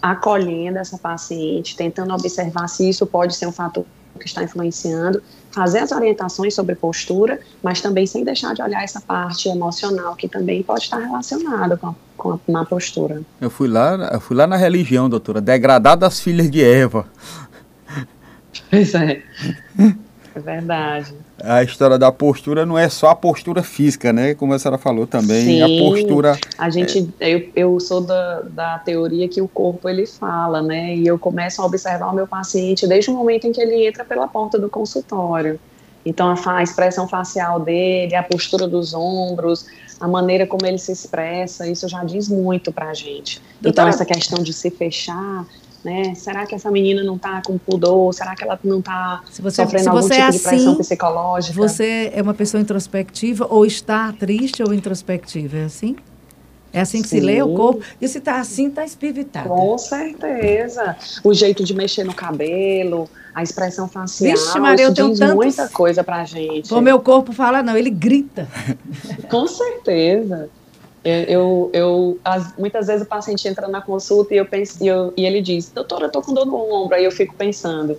acolhendo 0.00 0.78
essa 0.78 0.96
paciente, 0.96 1.74
tentando 1.76 2.14
observar 2.14 2.68
se 2.68 2.88
isso 2.88 3.04
pode 3.04 3.34
ser 3.34 3.48
um 3.48 3.52
fator 3.52 3.84
que 4.20 4.26
está 4.26 4.44
influenciando, 4.44 5.20
fazer 5.50 5.80
as 5.80 5.90
orientações 5.90 6.54
sobre 6.54 6.76
postura, 6.76 7.40
mas 7.60 7.80
também 7.80 8.06
sem 8.06 8.22
deixar 8.22 8.54
de 8.54 8.62
olhar 8.62 8.84
essa 8.84 9.00
parte 9.00 9.48
emocional 9.48 10.14
que 10.14 10.28
também 10.28 10.62
pode 10.62 10.84
estar 10.84 10.98
relacionada 10.98 11.76
com 11.76 11.88
a, 11.88 11.94
com 12.22 12.30
a 12.30 12.38
má 12.46 12.64
postura. 12.64 13.20
Eu 13.40 13.50
fui 13.50 13.66
lá, 13.66 14.10
eu 14.12 14.20
fui 14.20 14.36
lá 14.36 14.46
na 14.46 14.56
religião, 14.56 15.10
doutora, 15.10 15.40
degradar 15.40 15.96
das 15.96 16.20
filhas 16.20 16.48
de 16.48 16.62
Eva. 16.62 17.04
Pois 18.70 18.94
é. 18.94 19.22
É 20.34 20.40
verdade. 20.40 21.12
A 21.42 21.62
história 21.62 21.98
da 21.98 22.12
postura 22.12 22.64
não 22.64 22.78
é 22.78 22.88
só 22.88 23.08
a 23.08 23.14
postura 23.14 23.62
física, 23.62 24.12
né? 24.12 24.34
Como 24.34 24.54
a 24.54 24.58
senhora 24.58 24.78
falou 24.78 25.06
também, 25.06 25.44
Sim, 25.44 25.62
a 25.62 25.66
postura. 25.66 26.38
A 26.56 26.70
gente, 26.70 27.12
é... 27.18 27.30
eu, 27.30 27.48
eu 27.56 27.80
sou 27.80 28.00
da, 28.00 28.40
da 28.42 28.78
teoria 28.78 29.28
que 29.28 29.42
o 29.42 29.48
corpo 29.48 29.88
ele 29.88 30.06
fala, 30.06 30.62
né? 30.62 30.94
E 30.94 31.06
eu 31.06 31.18
começo 31.18 31.60
a 31.60 31.66
observar 31.66 32.12
o 32.12 32.14
meu 32.14 32.26
paciente 32.26 32.86
desde 32.86 33.10
o 33.10 33.14
momento 33.14 33.46
em 33.46 33.52
que 33.52 33.60
ele 33.60 33.86
entra 33.86 34.04
pela 34.04 34.28
porta 34.28 34.58
do 34.58 34.70
consultório. 34.70 35.58
Então, 36.06 36.28
a, 36.28 36.56
a 36.56 36.62
expressão 36.62 37.08
facial 37.08 37.60
dele, 37.60 38.14
a 38.14 38.22
postura 38.22 38.66
dos 38.66 38.94
ombros, 38.94 39.66
a 40.02 40.08
maneira 40.08 40.46
como 40.46 40.66
ele 40.66 40.78
se 40.78 40.90
expressa, 40.90 41.68
isso 41.68 41.88
já 41.88 42.02
diz 42.02 42.28
muito 42.28 42.72
pra 42.72 42.92
gente. 42.92 43.40
Doutora, 43.60 43.88
então, 43.88 43.88
essa 43.88 44.04
questão 44.04 44.42
de 44.42 44.52
se 44.52 44.68
fechar 44.68 45.46
né? 45.84 46.14
Será 46.14 46.46
que 46.46 46.54
essa 46.54 46.70
menina 46.70 47.02
não 47.02 47.16
está 47.16 47.42
com 47.44 47.58
pudor? 47.58 48.14
Será 48.14 48.36
que 48.36 48.44
ela 48.44 48.56
não 48.62 48.78
está 48.78 49.20
sofrendo 49.28 49.90
algum 49.90 50.00
tipo 50.00 50.14
é 50.14 50.22
assim, 50.22 50.38
de 50.38 50.44
pressão 50.44 50.76
psicológica? 50.76 51.54
Você 51.60 52.12
é 52.14 52.22
uma 52.22 52.34
pessoa 52.34 52.60
introspectiva 52.60 53.46
ou 53.50 53.66
está 53.66 54.12
triste 54.12 54.62
ou 54.62 54.72
introspectiva? 54.72 55.58
É 55.58 55.64
assim? 55.64 55.96
É 56.72 56.80
assim 56.80 57.02
que 57.02 57.08
Sim. 57.08 57.20
se 57.20 57.26
lê 57.26 57.42
o 57.42 57.54
corpo? 57.54 57.82
E 58.00 58.08
se 58.08 58.18
está 58.18 58.40
assim, 58.40 58.68
está 58.68 58.84
espivitado. 58.84 59.48
Com 59.48 59.76
certeza. 59.76 60.96
O 61.22 61.34
jeito 61.34 61.62
de 61.64 61.74
mexer 61.74 62.02
no 62.02 62.14
cabelo, 62.14 63.08
a 63.34 63.42
expressão 63.42 63.86
facial, 63.86 64.34
Vixe, 64.36 64.58
Maria, 64.58 64.86
eu 64.86 64.90
diz 64.90 65.18
tantos... 65.18 65.34
muita 65.34 65.68
coisa 65.68 66.02
pra 66.02 66.24
gente. 66.24 66.72
O 66.72 66.80
meu 66.80 66.98
corpo 67.00 67.32
fala 67.32 67.62
não, 67.62 67.76
ele 67.76 67.90
grita. 67.90 68.48
Com 69.28 69.46
certeza. 69.46 70.48
Eu, 71.04 71.68
eu, 71.72 72.18
as, 72.24 72.56
muitas 72.56 72.86
vezes 72.86 73.02
o 73.02 73.06
paciente 73.06 73.46
entra 73.48 73.66
na 73.66 73.82
consulta 73.82 74.32
e, 74.34 74.36
eu 74.36 74.46
penso, 74.46 74.82
e, 74.82 74.86
eu, 74.86 75.12
e 75.16 75.26
ele 75.26 75.42
diz, 75.42 75.68
doutora, 75.68 76.06
eu 76.06 76.10
tô 76.10 76.22
com 76.22 76.32
dor 76.32 76.46
no 76.46 76.56
ombro. 76.56 76.94
Aí 76.94 77.04
eu 77.04 77.10
fico 77.10 77.34
pensando, 77.34 77.98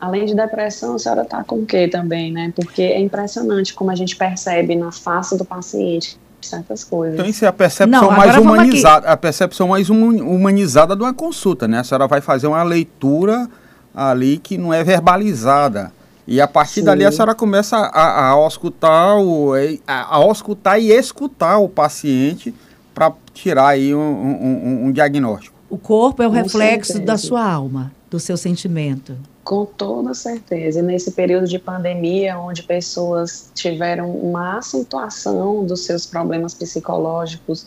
além 0.00 0.24
de 0.24 0.34
depressão, 0.34 0.94
a 0.94 0.98
senhora 0.98 1.24
tá 1.24 1.42
com 1.42 1.56
o 1.56 1.66
quê 1.66 1.88
também, 1.88 2.32
né? 2.32 2.52
Porque 2.54 2.82
é 2.82 3.00
impressionante 3.00 3.74
como 3.74 3.90
a 3.90 3.96
gente 3.96 4.14
percebe 4.14 4.76
na 4.76 4.92
face 4.92 5.36
do 5.36 5.44
paciente 5.44 6.16
certas 6.46 6.84
coisas. 6.84 7.14
Então 7.14 7.26
isso 7.26 7.44
é 7.44 7.48
a 7.48 7.52
percepção 7.52 8.02
Não, 8.02 8.10
mais 8.10 8.36
humanizada, 8.36 9.08
a 9.08 9.16
percepção 9.16 9.68
mais 9.68 9.90
humanizada 9.90 10.96
de 10.96 11.02
uma 11.02 11.14
consulta, 11.14 11.66
né? 11.68 11.80
A 11.80 11.84
senhora 11.84 12.06
vai 12.06 12.20
fazer 12.20 12.46
uma 12.46 12.62
leitura 12.62 13.48
ali 13.94 14.38
que 14.38 14.58
não 14.58 14.72
é 14.72 14.84
verbalizada. 14.84 15.92
E 16.26 16.40
a 16.40 16.48
partir 16.48 16.80
Sim. 16.80 16.84
dali 16.84 17.04
a 17.04 17.12
senhora 17.12 17.34
começa 17.34 17.76
a, 17.76 18.32
a, 18.32 18.48
escutar 18.48 19.16
o, 19.16 19.52
a, 19.86 20.18
a 20.18 20.32
escutar 20.32 20.78
e 20.78 20.90
escutar 20.90 21.58
o 21.58 21.68
paciente 21.68 22.52
para 22.92 23.12
tirar 23.32 23.68
aí 23.68 23.94
um, 23.94 24.00
um, 24.00 24.86
um, 24.86 24.92
diagnóstico. 24.92 25.54
O 25.70 25.78
corpo 25.78 26.22
é 26.22 26.26
o 26.26 26.30
Com 26.30 26.36
reflexo 26.36 26.94
certeza. 26.94 27.12
da 27.12 27.18
sua 27.18 27.44
alma, 27.44 27.92
do 28.10 28.18
seu 28.18 28.36
sentimento. 28.36 29.16
Com 29.46 29.64
toda 29.64 30.12
certeza. 30.12 30.80
E 30.80 30.82
nesse 30.82 31.12
período 31.12 31.46
de 31.46 31.56
pandemia, 31.56 32.36
onde 32.36 32.64
pessoas 32.64 33.48
tiveram 33.54 34.10
uma 34.10 34.58
acentuação 34.58 35.64
dos 35.64 35.84
seus 35.84 36.04
problemas 36.04 36.52
psicológicos, 36.52 37.64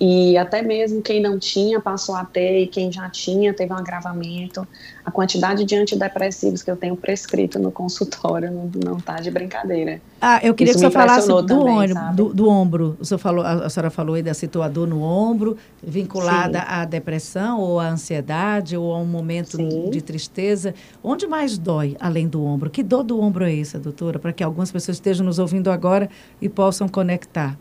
e 0.00 0.38
até 0.38 0.62
mesmo 0.62 1.02
quem 1.02 1.20
não 1.20 1.38
tinha 1.38 1.78
passou 1.78 2.14
a 2.14 2.24
ter, 2.24 2.62
e 2.62 2.66
quem 2.66 2.90
já 2.90 3.10
tinha 3.10 3.52
teve 3.52 3.70
um 3.70 3.76
agravamento. 3.76 4.66
A 5.04 5.10
quantidade 5.10 5.62
de 5.62 5.76
antidepressivos 5.76 6.62
que 6.62 6.70
eu 6.70 6.76
tenho 6.76 6.96
prescrito 6.96 7.58
no 7.58 7.70
consultório 7.70 8.50
não, 8.82 8.96
está 8.96 9.16
de 9.16 9.30
brincadeira. 9.30 10.00
Ah, 10.18 10.40
eu 10.42 10.54
queria 10.54 10.70
Isso 10.70 10.80
que 10.80 10.86
você 10.86 10.90
falasse 10.90 11.28
do, 11.28 11.44
também, 11.44 11.92
do, 12.14 12.32
do, 12.32 12.48
ombro. 12.48 12.96
O 12.98 13.18
falou, 13.18 13.44
a, 13.44 13.66
a 13.66 13.68
senhora 13.68 13.90
falou 13.90 14.14
aí 14.14 14.22
da 14.22 14.32
situação 14.32 14.86
no 14.86 15.02
ombro, 15.02 15.58
vinculada 15.82 16.60
Sim. 16.60 16.66
à 16.66 16.84
depressão 16.86 17.60
ou 17.60 17.78
à 17.78 17.88
ansiedade 17.88 18.78
ou 18.78 18.94
a 18.94 18.98
um 18.98 19.06
momento 19.06 19.58
Sim. 19.58 19.90
de 19.90 20.00
tristeza. 20.00 20.74
Onde 21.04 21.26
mais 21.26 21.58
dói 21.58 21.94
além 22.00 22.26
do 22.26 22.42
ombro? 22.42 22.70
Que 22.70 22.82
dor 22.82 23.02
do 23.02 23.20
ombro 23.20 23.44
é 23.44 23.58
essa, 23.58 23.78
doutora? 23.78 24.18
Para 24.18 24.32
que 24.32 24.42
algumas 24.42 24.72
pessoas 24.72 24.96
estejam 24.96 25.26
nos 25.26 25.38
ouvindo 25.38 25.70
agora 25.70 26.08
e 26.40 26.48
possam 26.48 26.88
conectar 26.88 27.58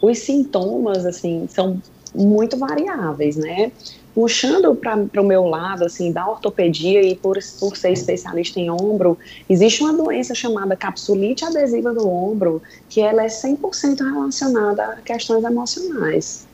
os 0.00 0.18
sintomas, 0.18 1.04
assim, 1.04 1.48
são 1.48 1.80
muito 2.14 2.56
variáveis, 2.56 3.36
né? 3.36 3.72
Puxando 4.14 4.74
para 4.74 5.22
o 5.22 5.24
meu 5.24 5.44
lado, 5.44 5.84
assim, 5.84 6.10
da 6.10 6.28
ortopedia 6.28 7.02
e 7.02 7.14
por, 7.14 7.38
por 7.60 7.76
ser 7.76 7.92
especialista 7.92 8.58
em 8.58 8.70
ombro, 8.70 9.16
existe 9.48 9.82
uma 9.82 9.92
doença 9.92 10.34
chamada 10.34 10.74
capsulite 10.74 11.44
adesiva 11.44 11.92
do 11.92 12.08
ombro, 12.08 12.60
que 12.88 13.00
ela 13.00 13.22
é 13.22 13.28
100% 13.28 13.98
relacionada 13.98 14.84
a 14.84 14.96
questões 14.96 15.44
emocionais. 15.44 16.46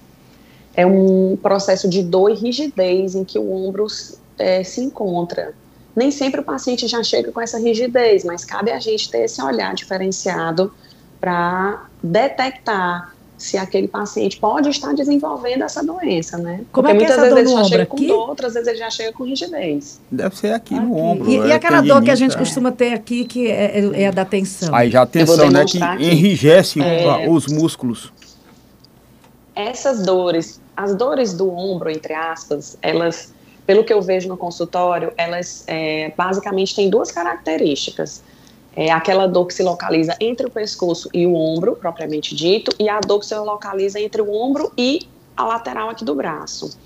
É 0.77 0.85
um 0.85 1.39
processo 1.41 1.89
de 1.89 2.03
dor 2.03 2.31
e 2.31 2.35
rigidez 2.35 3.15
em 3.15 3.25
que 3.25 3.39
o 3.39 3.51
ombro 3.51 3.87
é, 4.37 4.63
se 4.63 4.81
encontra. 4.81 5.55
Nem 5.95 6.11
sempre 6.11 6.41
o 6.41 6.45
paciente 6.45 6.87
já 6.89 7.03
chega 7.03 7.31
com 7.31 7.41
essa 7.41 7.59
rigidez, 7.59 8.25
mas 8.25 8.45
cabe 8.45 8.73
a 8.73 8.81
gente 8.81 9.09
ter 9.09 9.25
esse 9.25 9.41
olhar 9.41 9.75
diferenciado 9.75 10.73
para 11.21 11.87
detectar 12.03 13.14
se 13.37 13.59
aquele 13.59 13.89
paciente 13.89 14.39
pode 14.39 14.69
estar 14.69 14.95
desenvolvendo 14.95 15.63
essa 15.63 15.83
doença, 15.83 16.39
né? 16.39 16.61
Como 16.71 16.87
Porque 16.89 17.05
é 17.05 17.07
que 17.07 17.13
muitas 17.13 17.21
vezes 17.21 17.39
ele 17.39 17.49
já 17.49 17.65
chega 17.65 17.83
aqui? 17.83 17.91
com 17.91 18.07
dor, 18.07 18.29
outras 18.29 18.55
vezes 18.55 18.69
ele 18.69 18.79
já 18.79 18.91
chega 18.91 19.13
com 19.13 19.25
rigidez. 19.25 20.01
Deve 20.11 20.37
ser 20.37 20.53
aqui, 20.53 20.75
aqui. 20.75 20.85
no 20.85 20.97
ombro. 20.97 21.31
E, 21.31 21.37
e 21.37 21.51
é 21.51 21.55
aquela 21.55 21.81
dor 21.81 22.03
que 22.03 22.11
a 22.11 22.15
gente 22.15 22.35
é. 22.35 22.39
costuma 22.39 22.71
ter 22.71 22.93
aqui, 22.93 23.25
que 23.25 23.51
é, 23.51 23.79
é, 23.79 24.03
é 24.03 24.09
a 24.09 24.11
da 24.11 24.25
tensão. 24.25 24.75
Aí 24.75 24.91
já 24.91 25.03
a 25.03 25.07
tensão, 25.07 25.51
né? 25.51 25.65
Que 25.65 25.83
aqui. 25.83 26.05
enrijece 26.05 26.81
é, 26.81 27.29
os 27.29 27.47
músculos. 27.47 28.13
Essas 29.55 30.03
dores, 30.03 30.61
as 30.77 30.95
dores 30.95 31.33
do 31.33 31.51
ombro, 31.51 31.91
entre 31.91 32.15
aspas, 32.15 32.79
elas, 32.81 33.33
pelo 33.67 33.85
que 33.85 33.93
eu 33.93 34.01
vejo 34.01 34.29
no 34.29 34.37
consultório, 34.37 35.13
elas 35.17 35.65
é, 35.67 36.13
basicamente 36.17 36.75
têm 36.75 36.89
duas 36.89 37.11
características 37.11 38.23
é 38.77 38.91
aquela 38.91 39.27
dor 39.27 39.47
que 39.47 39.55
se 39.55 39.63
localiza 39.63 40.17
entre 40.21 40.47
o 40.47 40.51
pescoço 40.51 41.09
e 41.13 41.27
o 41.27 41.35
ombro, 41.35 41.77
propriamente 41.77 42.35
dito, 42.35 42.75
e 42.79 42.89
a 42.89 43.01
dor 43.01 43.21
que 43.21 43.27
se 43.27 43.37
localiza 43.37 44.01
entre 44.01 44.21
o 44.21 44.33
ombro 44.33 44.73
e 44.77 45.01
a 45.37 45.45
lateral 45.45 45.91
aqui 45.91 46.05
do 46.05 46.15
braço. 46.15 46.77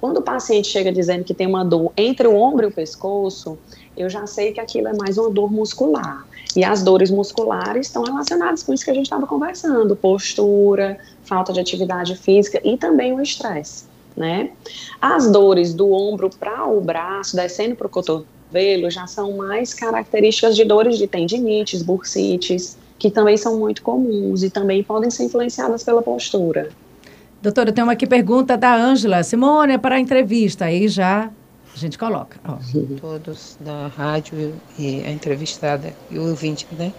Quando 0.00 0.18
o 0.18 0.22
paciente 0.22 0.68
chega 0.68 0.92
dizendo 0.92 1.24
que 1.24 1.34
tem 1.34 1.46
uma 1.46 1.64
dor 1.64 1.92
entre 1.96 2.28
o 2.28 2.36
ombro 2.36 2.66
e 2.66 2.68
o 2.68 2.72
pescoço, 2.72 3.58
eu 3.96 4.10
já 4.10 4.26
sei 4.26 4.52
que 4.52 4.60
aquilo 4.60 4.88
é 4.88 4.92
mais 4.92 5.16
uma 5.16 5.30
dor 5.30 5.50
muscular. 5.50 6.26
E 6.54 6.64
as 6.64 6.82
dores 6.82 7.10
musculares 7.10 7.86
estão 7.86 8.02
relacionadas 8.02 8.62
com 8.62 8.72
isso 8.72 8.84
que 8.84 8.90
a 8.90 8.94
gente 8.94 9.06
estava 9.06 9.26
conversando: 9.26 9.96
postura, 9.96 10.98
falta 11.24 11.52
de 11.52 11.60
atividade 11.60 12.14
física 12.16 12.60
e 12.64 12.76
também 12.76 13.12
o 13.12 13.20
estresse. 13.20 13.84
Né? 14.16 14.52
As 15.00 15.30
dores 15.30 15.74
do 15.74 15.92
ombro 15.92 16.30
para 16.30 16.66
o 16.66 16.80
braço, 16.80 17.36
descendo 17.36 17.76
para 17.76 17.86
o 17.86 17.90
cotovelo, 17.90 18.26
cotovelo 18.46 18.90
já 18.90 19.06
são 19.06 19.36
mais 19.36 19.74
características 19.74 20.56
de 20.56 20.64
dores 20.64 20.98
de 20.98 21.06
tendinites, 21.06 21.82
bursites, 21.82 22.76
que 22.98 23.10
também 23.10 23.36
são 23.36 23.58
muito 23.58 23.82
comuns 23.82 24.42
e 24.42 24.50
também 24.50 24.82
podem 24.82 25.10
ser 25.10 25.24
influenciadas 25.24 25.82
pela 25.82 26.02
postura. 26.02 26.70
Doutora, 27.42 27.72
tem 27.72 27.84
uma 27.84 27.92
aqui 27.92 28.06
pergunta 28.06 28.56
da 28.56 28.74
Ângela. 28.74 29.22
Simone, 29.22 29.74
é 29.74 29.78
para 29.78 29.96
a 29.96 30.00
entrevista. 30.00 30.64
Aí 30.64 30.88
já 30.88 31.30
a 31.74 31.78
gente 31.78 31.98
coloca. 31.98 32.38
Ó. 32.46 32.56
Todos 33.00 33.58
da 33.60 33.88
rádio 33.88 34.54
e 34.78 35.02
a 35.04 35.10
entrevistada 35.10 35.92
e 36.10 36.18
o 36.18 36.30
ouvinte, 36.30 36.66
né? 36.72 36.92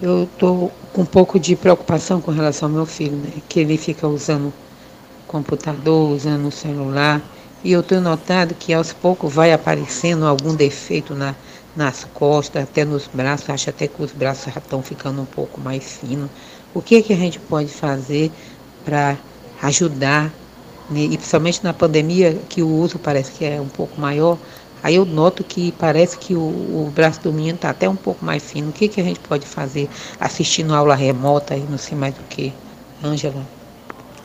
Eu 0.00 0.24
estou 0.24 0.70
com 0.92 1.02
um 1.02 1.06
pouco 1.06 1.38
de 1.38 1.54
preocupação 1.56 2.20
com 2.20 2.30
relação 2.30 2.68
ao 2.68 2.74
meu 2.74 2.86
filho, 2.86 3.16
né? 3.16 3.30
Que 3.48 3.60
ele 3.60 3.76
fica 3.76 4.08
usando 4.08 4.52
computador, 5.26 6.10
usando 6.10 6.50
celular. 6.50 7.20
E 7.66 7.72
eu 7.72 7.82
tenho 7.82 8.00
notado 8.00 8.54
que 8.54 8.72
aos 8.72 8.92
poucos 8.92 9.34
vai 9.34 9.52
aparecendo 9.52 10.24
algum 10.24 10.54
defeito 10.54 11.16
na, 11.16 11.34
nas 11.74 12.04
costas, 12.14 12.62
até 12.62 12.84
nos 12.84 13.08
braços, 13.12 13.50
acho 13.50 13.70
até 13.70 13.88
que 13.88 14.00
os 14.00 14.12
braços 14.12 14.54
já 14.54 14.60
estão 14.60 14.80
ficando 14.80 15.20
um 15.20 15.24
pouco 15.24 15.60
mais 15.60 15.98
finos. 15.98 16.30
O 16.72 16.80
que, 16.80 16.94
é 16.94 17.02
que 17.02 17.12
a 17.12 17.16
gente 17.16 17.40
pode 17.40 17.68
fazer 17.68 18.30
para 18.84 19.16
ajudar, 19.64 20.32
né? 20.88 21.00
e 21.00 21.16
principalmente 21.16 21.64
na 21.64 21.74
pandemia, 21.74 22.38
que 22.48 22.62
o 22.62 22.68
uso 22.68 23.00
parece 23.00 23.32
que 23.32 23.44
é 23.44 23.60
um 23.60 23.68
pouco 23.68 24.00
maior, 24.00 24.38
aí 24.80 24.94
eu 24.94 25.04
noto 25.04 25.42
que 25.42 25.72
parece 25.72 26.16
que 26.16 26.36
o, 26.36 26.38
o 26.38 26.92
braço 26.94 27.20
do 27.20 27.32
menino 27.32 27.56
está 27.56 27.70
até 27.70 27.88
um 27.88 27.96
pouco 27.96 28.24
mais 28.24 28.44
fino. 28.44 28.68
O 28.68 28.72
que, 28.72 28.86
que 28.86 29.00
a 29.00 29.04
gente 29.04 29.18
pode 29.18 29.44
fazer 29.44 29.90
assistindo 30.20 30.72
aula 30.72 30.94
remota 30.94 31.56
e 31.56 31.62
não 31.62 31.78
sei 31.78 31.98
mais 31.98 32.14
do 32.14 32.22
que? 32.28 32.52
Ângela? 33.02 33.55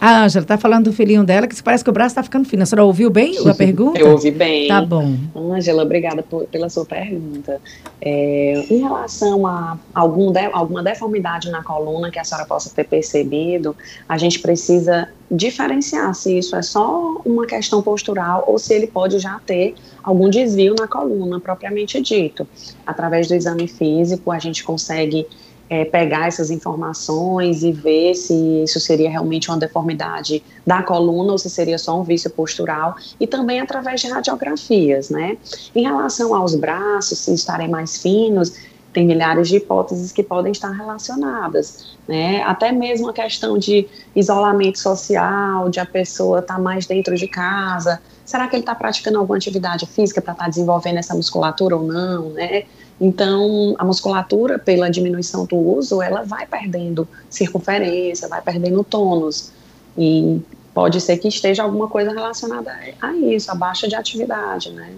A 0.01 0.23
Ângela 0.23 0.43
está 0.43 0.57
falando 0.57 0.85
do 0.85 0.93
filhinho 0.93 1.23
dela, 1.23 1.45
que 1.45 1.61
parece 1.61 1.83
que 1.83 1.89
o 1.91 1.93
braço 1.93 2.13
está 2.13 2.23
ficando 2.23 2.43
fino. 2.43 2.63
A 2.63 2.65
senhora 2.65 2.83
ouviu 2.83 3.11
bem 3.11 3.37
a 3.47 3.53
pergunta? 3.53 3.99
Eu 3.99 4.09
ouvi 4.13 4.31
bem. 4.31 4.67
Tá 4.67 4.83
bom. 4.83 5.15
Ângela, 5.35 5.83
obrigada 5.83 6.23
por, 6.23 6.47
pela 6.47 6.69
sua 6.69 6.83
pergunta. 6.83 7.61
É, 8.01 8.65
em 8.67 8.79
relação 8.79 9.45
a 9.45 9.77
algum 9.93 10.31
de, 10.31 10.39
alguma 10.53 10.81
deformidade 10.81 11.51
na 11.51 11.63
coluna 11.63 12.09
que 12.09 12.17
a 12.17 12.23
senhora 12.23 12.47
possa 12.47 12.71
ter 12.71 12.85
percebido, 12.85 13.75
a 14.09 14.17
gente 14.17 14.39
precisa 14.39 15.07
diferenciar 15.29 16.15
se 16.15 16.35
isso 16.35 16.55
é 16.55 16.63
só 16.63 17.21
uma 17.23 17.45
questão 17.45 17.83
postural 17.83 18.43
ou 18.47 18.57
se 18.57 18.73
ele 18.73 18.87
pode 18.87 19.19
já 19.19 19.39
ter 19.45 19.75
algum 20.01 20.31
desvio 20.31 20.73
na 20.79 20.87
coluna, 20.87 21.39
propriamente 21.39 22.01
dito. 22.01 22.47
Através 22.87 23.27
do 23.27 23.35
exame 23.35 23.67
físico, 23.67 24.31
a 24.31 24.39
gente 24.39 24.63
consegue 24.63 25.27
é, 25.71 25.85
pegar 25.85 26.27
essas 26.27 26.51
informações 26.51 27.63
e 27.63 27.71
ver 27.71 28.13
se 28.13 28.33
isso 28.61 28.77
seria 28.77 29.09
realmente 29.09 29.49
uma 29.49 29.57
deformidade 29.57 30.43
da 30.67 30.83
coluna 30.83 31.31
ou 31.31 31.37
se 31.37 31.49
seria 31.49 31.77
só 31.77 31.97
um 31.97 32.03
vício 32.03 32.29
postural 32.29 32.93
e 33.17 33.25
também 33.25 33.61
através 33.61 34.01
de 34.01 34.09
radiografias, 34.09 35.09
né? 35.09 35.37
Em 35.73 35.83
relação 35.83 36.35
aos 36.35 36.55
braços, 36.55 37.19
se 37.19 37.33
estarem 37.33 37.69
mais 37.69 38.01
finos, 38.01 38.53
tem 38.91 39.05
milhares 39.05 39.47
de 39.47 39.55
hipóteses 39.55 40.11
que 40.11 40.21
podem 40.21 40.51
estar 40.51 40.71
relacionadas, 40.71 41.95
né? 42.05 42.43
Até 42.43 42.73
mesmo 42.73 43.09
a 43.09 43.13
questão 43.13 43.57
de 43.57 43.87
isolamento 44.13 44.77
social, 44.77 45.69
de 45.69 45.79
a 45.79 45.85
pessoa 45.85 46.39
estar 46.39 46.55
tá 46.55 46.59
mais 46.59 46.85
dentro 46.85 47.15
de 47.15 47.29
casa. 47.29 48.01
Será 48.25 48.45
que 48.49 48.57
ele 48.57 48.63
está 48.63 48.75
praticando 48.75 49.19
alguma 49.19 49.37
atividade 49.37 49.85
física 49.85 50.21
para 50.21 50.33
estar 50.33 50.43
tá 50.43 50.49
desenvolvendo 50.49 50.97
essa 50.97 51.15
musculatura 51.15 51.77
ou 51.77 51.83
não, 51.83 52.31
né? 52.31 52.65
Então, 53.01 53.73
a 53.79 53.83
musculatura, 53.83 54.59
pela 54.59 54.87
diminuição 54.87 55.43
do 55.45 55.55
uso, 55.55 56.03
ela 56.03 56.21
vai 56.21 56.45
perdendo 56.45 57.07
circunferência, 57.31 58.27
vai 58.27 58.43
perdendo 58.43 58.83
tônus. 58.83 59.51
E 59.97 60.39
pode 60.71 61.01
ser 61.01 61.17
que 61.17 61.27
esteja 61.27 61.63
alguma 61.63 61.87
coisa 61.87 62.11
relacionada 62.11 62.71
a 63.01 63.13
isso, 63.15 63.49
a 63.49 63.55
baixa 63.55 63.87
de 63.87 63.95
atividade 63.95 64.69
né, 64.71 64.93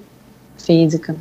física. 0.57 1.15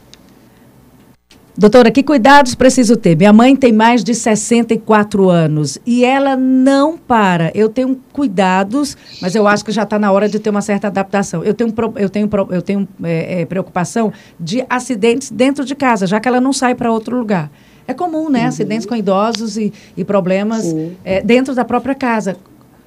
Doutora, 1.57 1.91
que 1.91 2.03
cuidados 2.03 2.55
preciso 2.55 2.97
ter? 2.97 3.15
Minha 3.15 3.33
mãe 3.33 3.55
tem 3.55 3.73
mais 3.73 4.03
de 4.03 4.15
64 4.15 5.29
anos 5.29 5.79
e 5.85 6.03
ela 6.03 6.35
não 6.35 6.97
para. 6.97 7.53
Eu 7.55 7.69
tenho 7.69 8.01
cuidados, 8.11 8.97
mas 9.21 9.35
eu 9.35 9.47
acho 9.47 9.63
que 9.63 9.71
já 9.71 9.83
está 9.83 9.99
na 9.99 10.11
hora 10.11 10.31
de 10.31 10.39
ter 10.39 10.49
uma 10.49 10.63
certa 10.63 10.87
adaptação. 10.87 11.45
Eu 11.45 11.53
tenho, 11.53 11.75
eu 11.97 12.09
tenho, 12.09 12.31
eu 12.49 12.63
tenho 12.63 12.89
é, 13.05 13.43
é, 13.43 13.45
preocupação 13.45 14.11
de 14.41 14.65
acidentes 14.69 15.31
dentro 15.31 15.63
de 15.63 15.75
casa, 15.75 16.07
já 16.07 16.19
que 16.19 16.27
ela 16.27 16.41
não 16.41 16.55
sai 16.55 16.75
para 16.75 16.91
outro 16.91 17.19
lugar. 17.19 17.51
É 17.87 17.93
comum, 17.93 18.31
né? 18.31 18.43
Uhum. 18.43 18.49
Acidentes 18.49 18.87
com 18.87 18.97
idosos 18.97 19.59
e, 19.59 19.75
e 19.95 20.05
problemas 20.05 20.75
é, 21.05 21.21
dentro 21.21 21.55
da 21.55 21.67
própria 21.67 21.95
casa. 21.95 22.39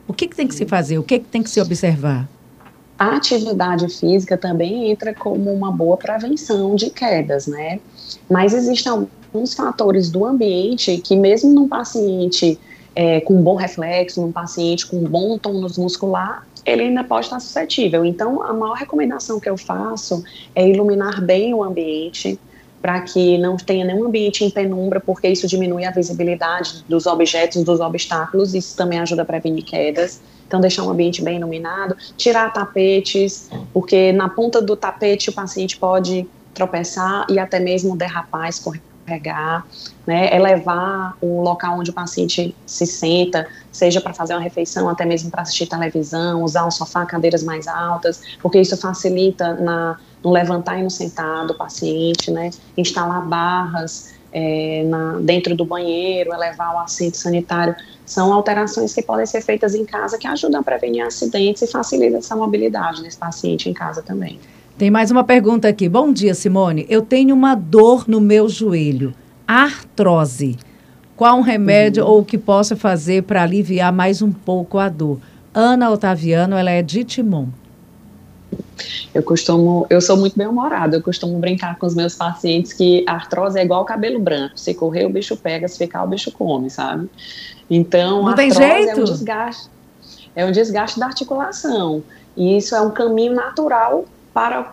O 0.08 0.14
que, 0.14 0.28
que 0.28 0.36
tem 0.36 0.48
que 0.48 0.56
se 0.56 0.66
fazer? 0.66 0.98
O 0.98 1.04
que, 1.04 1.20
que 1.20 1.26
tem 1.26 1.44
que 1.44 1.52
se 1.52 1.62
observar? 1.62 2.28
A 2.98 3.18
atividade 3.18 3.90
física 3.90 4.38
também 4.38 4.90
entra 4.90 5.14
como 5.14 5.54
uma 5.54 5.72
boa 5.72 5.98
prevenção 5.98 6.76
de 6.76 6.90
quedas, 6.90 7.46
né? 7.46 7.80
Mas 8.30 8.54
existem 8.54 8.92
alguns 8.92 9.54
fatores 9.54 10.10
do 10.10 10.26
ambiente 10.26 10.98
que, 10.98 11.16
mesmo 11.16 11.52
num 11.52 11.68
paciente 11.68 12.60
é, 12.96 13.20
com 13.20 13.42
bom 13.42 13.56
reflexo, 13.56 14.22
num 14.22 14.32
paciente 14.32 14.88
com 14.88 15.04
bom 15.04 15.38
tônus 15.38 15.78
muscular, 15.78 16.46
ele 16.66 16.84
ainda 16.84 17.04
pode 17.04 17.28
estar 17.28 17.40
suscetível. 17.40 18.04
Então, 18.04 18.42
a 18.42 18.54
maior 18.54 18.74
recomendação 18.74 19.40
que 19.40 19.50
eu 19.50 19.58
faço 19.58 20.24
é 20.56 20.68
iluminar 20.68 21.22
bem 21.22 21.54
o 21.54 21.64
ambiente, 21.64 22.40
para 22.82 23.02
que 23.02 23.38
não 23.38 23.58
tenha 23.58 23.84
nenhum 23.84 24.06
ambiente 24.06 24.44
em 24.44 24.50
penumbra, 24.50 25.00
porque 25.00 25.28
isso 25.28 25.48
diminui 25.48 25.86
a 25.86 25.92
visibilidade 25.92 26.86
dos 26.88 27.06
objetos, 27.06 27.64
dos 27.64 27.80
obstáculos, 27.80 28.54
isso 28.54 28.76
também 28.76 29.00
ajuda 29.00 29.24
a 29.24 29.26
prevenir 29.26 29.64
quedas. 29.64 30.22
Então, 30.48 30.62
deixar 30.62 30.84
um 30.84 30.92
ambiente 30.92 31.22
bem 31.24 31.38
iluminado, 31.38 31.96
tirar 32.16 32.54
tapetes, 32.54 33.50
porque 33.74 34.12
na 34.12 34.30
ponta 34.30 34.62
do 34.62 34.76
tapete 34.76 35.30
o 35.30 35.34
paciente 35.34 35.78
pode 35.78 36.28
tropeçar 36.56 37.28
e 37.30 37.38
até 37.38 37.60
mesmo 37.60 37.96
derrapar, 37.96 38.50
escorregar, 38.50 39.66
né, 40.08 40.36
elevar 40.36 41.16
o 41.22 41.42
local 41.42 41.78
onde 41.80 41.92
o 41.92 41.94
paciente 41.94 42.56
se 42.66 42.88
senta, 42.88 43.46
seja 43.72 44.02
para 44.02 44.14
fazer 44.14 44.34
uma 44.34 44.42
refeição, 44.42 44.90
até 44.90 45.06
mesmo 45.06 45.30
para 45.30 45.44
assistir 45.44 45.68
televisão, 45.68 46.42
usar 46.42 46.66
um 46.66 46.72
sofá, 46.72 47.06
cadeiras 47.06 47.44
mais 47.44 47.68
altas, 47.68 48.22
porque 48.42 48.60
isso 48.60 48.76
facilita 48.78 49.54
na, 49.56 50.00
no 50.24 50.32
levantar 50.32 50.80
e 50.80 50.84
no 50.84 50.90
sentar 50.90 51.46
do 51.46 51.54
paciente, 51.54 52.32
né, 52.32 52.50
instalar 52.78 53.24
barras 53.28 54.16
é, 54.32 54.84
na, 54.86 55.20
dentro 55.20 55.56
do 55.56 55.66
banheiro, 55.66 56.34
elevar 56.34 56.76
o 56.76 56.80
assento 56.80 57.18
sanitário, 57.18 57.76
são 58.06 58.32
alterações 58.34 58.94
que 58.94 59.02
podem 59.02 59.26
ser 59.26 59.42
feitas 59.42 59.74
em 59.76 59.86
casa 59.86 60.18
que 60.18 60.28
ajudam 60.28 60.62
a 60.62 60.64
prevenir 60.64 61.06
acidentes 61.06 61.62
e 61.64 61.68
facilitam 61.68 62.20
essa 62.20 62.36
mobilidade 62.36 63.02
desse 63.02 63.18
paciente 63.18 63.70
em 63.70 63.74
casa 63.74 64.02
também. 64.02 64.40
Tem 64.78 64.92
mais 64.92 65.10
uma 65.10 65.24
pergunta 65.24 65.70
aqui. 65.70 65.88
Bom 65.88 66.12
dia, 66.12 66.34
Simone. 66.34 66.86
Eu 66.90 67.02
tenho 67.02 67.34
uma 67.34 67.56
dor 67.56 68.10
no 68.10 68.20
meu 68.20 68.50
joelho, 68.50 69.14
artrose. 69.48 70.58
Qual 71.16 71.38
um 71.38 71.42
remédio 71.42 72.04
uhum. 72.04 72.12
ou 72.12 72.20
o 72.20 72.26
que 72.26 72.38
posso 72.38 72.76
fazer 72.76 73.24
para 73.24 73.42
aliviar 73.42 73.94
mais 73.94 74.22
um 74.22 74.34
pouco 74.34 74.78
a 74.78 74.90
dor? 74.90 75.22
Ana 75.54 75.90
Otaviano, 75.90 76.58
ela 76.58 76.72
é 76.72 76.82
de 76.82 77.06
Timon. 77.06 77.48
Eu 79.14 79.24
costumo, 79.24 79.88
eu 79.90 80.02
sou 80.02 80.18
muito 80.18 80.38
bem 80.38 80.46
humorada, 80.46 80.98
eu 80.98 81.02
costumo 81.02 81.40
brincar 81.40 81.80
com 81.80 81.88
os 81.88 81.96
meus 81.96 82.14
pacientes 82.14 82.74
que 82.74 83.06
a 83.08 83.14
artrose 83.14 83.58
é 83.58 83.64
igual 83.64 83.86
cabelo 83.86 84.20
branco, 84.20 84.60
se 84.60 84.74
correr 84.74 85.06
o 85.06 85.10
bicho 85.10 85.38
pega, 85.38 85.70
se 85.70 85.78
ficar 85.78 86.04
o 86.04 86.08
bicho 86.08 86.34
come, 86.34 86.70
sabe? 86.70 87.10
Então, 87.70 88.24
Não 88.24 88.30
a 88.30 88.34
tem 88.34 88.52
jeito? 88.52 88.90
é 88.90 88.96
um 88.96 89.04
desgaste, 89.06 89.70
é 90.36 90.46
um 90.46 90.52
desgaste 90.52 91.00
da 91.00 91.06
articulação, 91.06 92.04
e 92.36 92.58
isso 92.58 92.76
é 92.76 92.82
um 92.82 92.92
caminho 92.92 93.34
natural 93.34 94.06
para, 94.36 94.64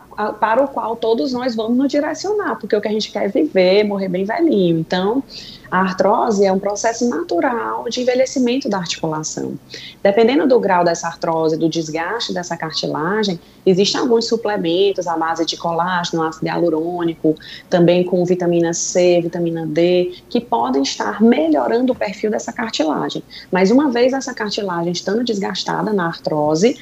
para 0.40 0.60
o 0.60 0.66
qual 0.66 0.96
todos 0.96 1.32
nós 1.32 1.54
vamos 1.54 1.76
nos 1.78 1.88
direcionar, 1.88 2.56
porque 2.56 2.74
o 2.74 2.80
que 2.80 2.88
a 2.88 2.90
gente 2.90 3.12
quer 3.12 3.26
é 3.26 3.28
viver, 3.28 3.84
morrer 3.84 4.08
bem 4.08 4.24
velhinho. 4.24 4.80
Então, 4.80 5.22
a 5.70 5.78
artrose 5.78 6.44
é 6.44 6.52
um 6.52 6.58
processo 6.58 7.08
natural 7.08 7.84
de 7.88 8.00
envelhecimento 8.00 8.68
da 8.68 8.78
articulação. 8.78 9.54
Dependendo 10.02 10.48
do 10.48 10.58
grau 10.58 10.82
dessa 10.82 11.06
artrose, 11.06 11.56
do 11.56 11.68
desgaste 11.68 12.34
dessa 12.34 12.56
cartilagem, 12.56 13.38
existem 13.64 14.00
alguns 14.00 14.26
suplementos 14.26 15.06
à 15.06 15.16
base 15.16 15.46
de 15.46 15.56
colágeno, 15.56 16.24
ácido 16.24 16.46
hialurônico, 16.46 17.36
também 17.70 18.02
com 18.02 18.24
vitamina 18.24 18.74
C, 18.74 19.20
vitamina 19.22 19.64
D, 19.64 20.12
que 20.28 20.40
podem 20.40 20.82
estar 20.82 21.22
melhorando 21.22 21.92
o 21.92 21.96
perfil 21.96 22.32
dessa 22.32 22.52
cartilagem. 22.52 23.22
Mas 23.50 23.70
uma 23.70 23.92
vez 23.92 24.12
essa 24.12 24.34
cartilagem 24.34 24.90
estando 24.90 25.22
desgastada 25.22 25.92
na 25.92 26.08
artrose, 26.08 26.76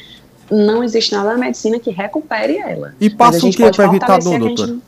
não 0.51 0.83
existe 0.83 1.13
nada 1.13 1.33
na 1.33 1.39
medicina 1.39 1.79
que 1.79 1.91
recupere 1.91 2.59
ela. 2.59 2.95
E 3.01 3.09
passa 3.09 3.47
o 3.47 3.51
que 3.51 3.71
para 3.71 3.85
evitar 3.85 4.19
dor, 4.19 4.39
doutor? 4.39 4.79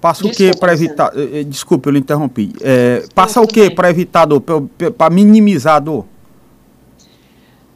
Passa 0.00 0.26
o 0.26 0.30
que 0.30 0.56
para 0.56 0.72
evitar. 0.72 1.10
Eh, 1.16 1.40
eh, 1.40 1.44
desculpe, 1.44 1.88
eu 1.88 1.92
lhe 1.92 1.98
interrompi. 1.98 2.52
É, 2.60 3.04
passa 3.14 3.40
o 3.40 3.46
que 3.46 3.70
para 3.70 3.90
evitar 3.90 4.26
dor, 4.26 4.40
para 4.40 5.10
minimizar 5.10 5.76
a 5.76 5.80
dor? 5.80 6.04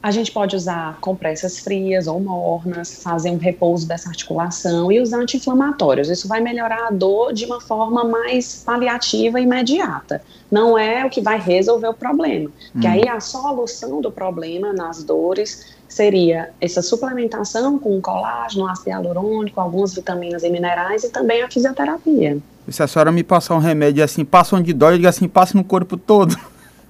A 0.03 0.11
gente 0.11 0.33
pode 0.33 0.57
usar 0.57 0.99
compressas 1.01 1.59
frias 1.59 2.07
ou 2.07 2.19
mornas, 2.19 3.03
fazer 3.03 3.31
um 3.31 3.37
repouso 3.37 3.87
dessa 3.87 4.09
articulação 4.09 4.91
e 4.91 4.99
usar 4.99 5.19
anti-inflamatórios. 5.19 6.09
Isso 6.09 6.27
vai 6.27 6.41
melhorar 6.41 6.89
a 6.89 6.91
dor 6.91 7.35
de 7.35 7.45
uma 7.45 7.61
forma 7.61 8.03
mais 8.03 8.63
paliativa 8.65 9.39
e 9.39 9.43
imediata. 9.43 10.23
Não 10.51 10.79
é 10.79 11.05
o 11.05 11.11
que 11.11 11.21
vai 11.21 11.39
resolver 11.39 11.89
o 11.89 11.95
problema. 11.95 12.51
Hum. 12.75 12.81
Que 12.81 12.87
aí 12.87 13.07
a 13.07 13.21
solução 13.21 14.01
do 14.01 14.11
problema 14.11 14.73
nas 14.73 15.05
dores 15.05 15.67
seria 15.87 16.51
essa 16.61 16.81
suplementação 16.81 17.79
com 17.79 18.01
colágeno, 18.01 18.67
ácido 18.69 18.91
hialurônico, 18.91 19.61
algumas 19.61 19.93
vitaminas 19.93 20.43
e 20.43 20.49
minerais 20.49 21.05
e 21.05 21.11
também 21.11 21.43
a 21.43 21.51
fisioterapia. 21.51 22.39
Se 22.69 22.83
a 22.83 22.87
senhora 22.87 23.13
me 23.13 23.23
passar 23.23 23.55
um 23.55 23.59
remédio 23.59 24.03
assim, 24.03 24.25
passa 24.25 24.57
onde 24.57 24.73
dói, 24.73 24.95
eu 24.95 24.99
digo 24.99 25.09
assim, 25.09 25.29
passa 25.29 25.59
no 25.59 25.65
corpo 25.65 25.97
todo. 25.97 26.35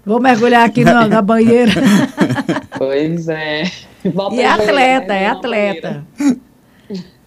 Vou 0.04 0.20
mergulhar 0.20 0.66
aqui 0.66 0.84
no, 0.84 1.08
na 1.08 1.22
banheira. 1.22 1.72
Pois 2.78 3.28
é. 3.28 3.64
Volta 4.14 4.36
e 4.36 4.40
é 4.40 4.46
atleta, 4.46 5.14
é 5.14 5.26
atleta. 5.26 6.06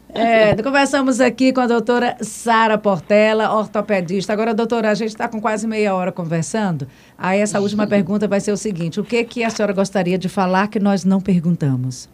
É, 0.09 0.55
conversamos 0.62 1.19
aqui 1.19 1.53
com 1.53 1.62
a 1.62 1.67
doutora 1.67 2.17
Sara 2.21 2.75
Portela, 2.75 3.55
ortopedista. 3.55 4.33
Agora, 4.33 4.53
doutora, 4.53 4.89
a 4.89 4.93
gente 4.93 5.09
está 5.09 5.27
com 5.27 5.39
quase 5.39 5.67
meia 5.67 5.93
hora 5.93 6.12
conversando. 6.12 6.88
Aí 7.17 7.39
essa 7.39 7.59
última 7.59 7.86
pergunta 7.86 8.27
vai 8.27 8.39
ser 8.39 8.51
o 8.51 8.57
seguinte: 8.57 8.99
o 8.99 9.03
que, 9.03 9.23
que 9.23 9.43
a 9.43 9.49
senhora 9.51 9.73
gostaria 9.73 10.17
de 10.17 10.27
falar 10.27 10.67
que 10.67 10.79
nós 10.79 11.05
não 11.05 11.21
perguntamos? 11.21 12.09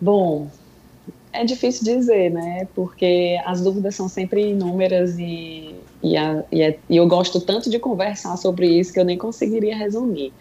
Bom, 0.00 0.50
é 1.34 1.44
difícil 1.44 1.84
dizer, 1.84 2.30
né? 2.30 2.66
Porque 2.74 3.38
as 3.44 3.60
dúvidas 3.60 3.96
são 3.96 4.08
sempre 4.08 4.50
inúmeras 4.50 5.18
e, 5.18 5.74
e, 6.02 6.16
a, 6.16 6.44
e, 6.50 6.62
é, 6.62 6.78
e 6.88 6.96
eu 6.96 7.06
gosto 7.08 7.40
tanto 7.40 7.68
de 7.68 7.78
conversar 7.78 8.36
sobre 8.36 8.68
isso 8.68 8.92
que 8.92 9.00
eu 9.00 9.04
nem 9.04 9.18
conseguiria 9.18 9.76
resumir. 9.76 10.32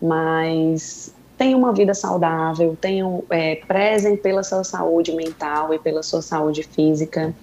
Mas 0.00 1.14
tenham 1.36 1.58
uma 1.58 1.74
vida 1.74 1.92
saudável, 1.92 2.76
tenham, 2.80 3.22
é, 3.28 3.56
prezem 3.56 4.16
pela 4.16 4.42
sua 4.42 4.64
saúde 4.64 5.12
mental 5.12 5.74
e 5.74 5.78
pela 5.78 6.02
sua 6.02 6.22
saúde 6.22 6.62
física, 6.62 7.34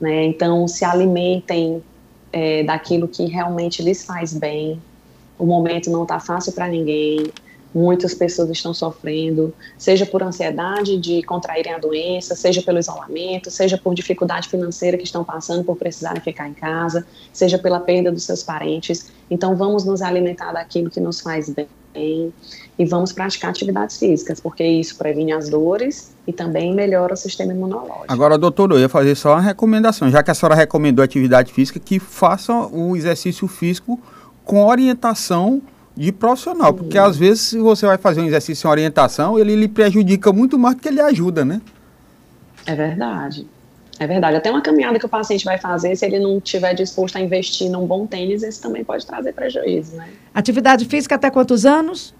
né? 0.00 0.24
Então, 0.24 0.66
se 0.66 0.86
alimentem 0.86 1.82
é, 2.32 2.62
daquilo 2.62 3.06
que 3.06 3.26
realmente 3.26 3.82
lhes 3.82 4.04
faz 4.04 4.32
bem. 4.32 4.80
O 5.38 5.44
momento 5.44 5.90
não 5.90 6.04
está 6.04 6.18
fácil 6.18 6.52
para 6.52 6.66
ninguém. 6.66 7.30
Muitas 7.74 8.14
pessoas 8.14 8.50
estão 8.50 8.74
sofrendo, 8.74 9.54
seja 9.78 10.04
por 10.04 10.22
ansiedade 10.22 10.98
de 10.98 11.22
contraírem 11.22 11.72
a 11.72 11.78
doença, 11.78 12.34
seja 12.34 12.62
pelo 12.62 12.78
isolamento, 12.78 13.50
seja 13.50 13.78
por 13.78 13.94
dificuldade 13.94 14.48
financeira 14.48 14.96
que 14.98 15.04
estão 15.04 15.24
passando 15.24 15.64
por 15.64 15.76
precisarem 15.76 16.20
ficar 16.20 16.48
em 16.48 16.54
casa, 16.54 17.06
seja 17.32 17.58
pela 17.58 17.80
perda 17.80 18.12
dos 18.12 18.24
seus 18.24 18.42
parentes. 18.42 19.10
Então, 19.30 19.56
vamos 19.56 19.84
nos 19.84 20.02
alimentar 20.02 20.52
daquilo 20.52 20.90
que 20.90 21.00
nos 21.00 21.20
faz 21.20 21.48
bem 21.48 21.66
e 22.78 22.84
vamos 22.86 23.12
praticar 23.12 23.50
atividades 23.50 23.98
físicas, 23.98 24.40
porque 24.40 24.64
isso 24.64 24.96
previne 24.96 25.32
as 25.32 25.48
dores 25.48 26.14
e 26.26 26.32
também 26.32 26.74
melhora 26.74 27.14
o 27.14 27.16
sistema 27.16 27.52
imunológico. 27.52 28.06
Agora, 28.08 28.38
doutor, 28.38 28.70
eu 28.72 28.78
ia 28.78 28.88
fazer 28.88 29.14
só 29.14 29.32
uma 29.32 29.40
recomendação, 29.40 30.10
já 30.10 30.22
que 30.22 30.30
a 30.30 30.34
senhora 30.34 30.54
recomendou 30.54 31.04
atividade 31.04 31.52
física, 31.52 31.78
que 31.78 31.98
faça 31.98 32.52
o 32.52 32.96
exercício 32.96 33.46
físico 33.46 34.00
com 34.44 34.66
orientação 34.66 35.62
de 35.96 36.10
profissional, 36.10 36.72
porque 36.72 36.96
às 36.96 37.16
vezes 37.16 37.40
se 37.42 37.58
você 37.58 37.86
vai 37.86 37.98
fazer 37.98 38.20
um 38.20 38.26
exercício 38.26 38.62
sem 38.62 38.70
orientação, 38.70 39.38
ele 39.38 39.54
lhe 39.54 39.68
prejudica 39.68 40.32
muito 40.32 40.58
mais 40.58 40.74
do 40.74 40.80
que 40.80 40.88
ele 40.88 41.00
ajuda, 41.00 41.44
né? 41.44 41.60
É 42.66 42.74
verdade. 42.74 43.46
É 43.98 44.06
verdade. 44.06 44.36
Até 44.36 44.50
uma 44.50 44.62
caminhada 44.62 44.98
que 44.98 45.06
o 45.06 45.08
paciente 45.08 45.44
vai 45.44 45.58
fazer, 45.58 45.94
se 45.94 46.04
ele 46.04 46.18
não 46.18 46.38
estiver 46.38 46.74
disposto 46.74 47.16
a 47.16 47.20
investir 47.20 47.70
num 47.70 47.86
bom 47.86 48.06
tênis, 48.06 48.42
isso 48.42 48.60
também 48.60 48.82
pode 48.82 49.06
trazer 49.06 49.32
prejuízo, 49.32 49.96
né? 49.96 50.08
Atividade 50.34 50.84
física 50.86 51.14
até 51.14 51.30
quantos 51.30 51.66
anos? 51.66 52.14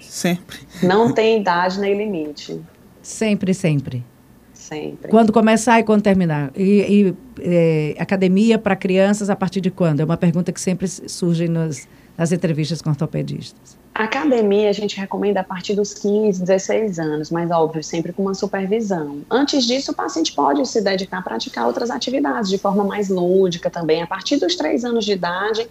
Sempre. 0.00 0.58
Não 0.82 1.12
tem 1.12 1.40
idade 1.40 1.80
nem 1.80 1.96
limite. 1.96 2.60
Sempre, 3.02 3.54
sempre. 3.54 4.04
Sempre. 4.52 5.10
Quando 5.10 5.32
começar 5.32 5.80
e 5.80 5.82
quando 5.82 6.02
terminar? 6.02 6.52
E, 6.54 6.62
e 6.62 7.14
é, 7.40 7.96
academia 7.98 8.58
para 8.58 8.76
crianças 8.76 9.30
a 9.30 9.36
partir 9.36 9.60
de 9.60 9.70
quando? 9.70 10.00
É 10.00 10.04
uma 10.04 10.16
pergunta 10.16 10.52
que 10.52 10.60
sempre 10.60 10.86
surge 10.86 11.48
nos, 11.48 11.88
nas 12.18 12.32
entrevistas 12.32 12.82
com 12.82 12.90
ortopedistas. 12.90 13.78
Academia 13.94 14.68
a 14.68 14.72
gente 14.72 14.98
recomenda 14.98 15.40
a 15.40 15.44
partir 15.44 15.74
dos 15.74 15.94
15, 15.94 16.40
16 16.40 16.98
anos, 16.98 17.30
mas 17.30 17.48
óbvio, 17.50 17.82
sempre 17.82 18.12
com 18.12 18.22
uma 18.22 18.34
supervisão. 18.34 19.20
Antes 19.30 19.64
disso, 19.64 19.92
o 19.92 19.94
paciente 19.94 20.32
pode 20.32 20.66
se 20.66 20.80
dedicar 20.80 21.18
a 21.18 21.22
praticar 21.22 21.66
outras 21.66 21.90
atividades 21.90 22.50
de 22.50 22.58
forma 22.58 22.82
mais 22.84 23.08
lúdica 23.08 23.70
também. 23.70 24.02
A 24.02 24.06
partir 24.06 24.36
dos 24.36 24.56
3 24.56 24.84
anos 24.84 25.04
de 25.04 25.12
idade, 25.12 25.68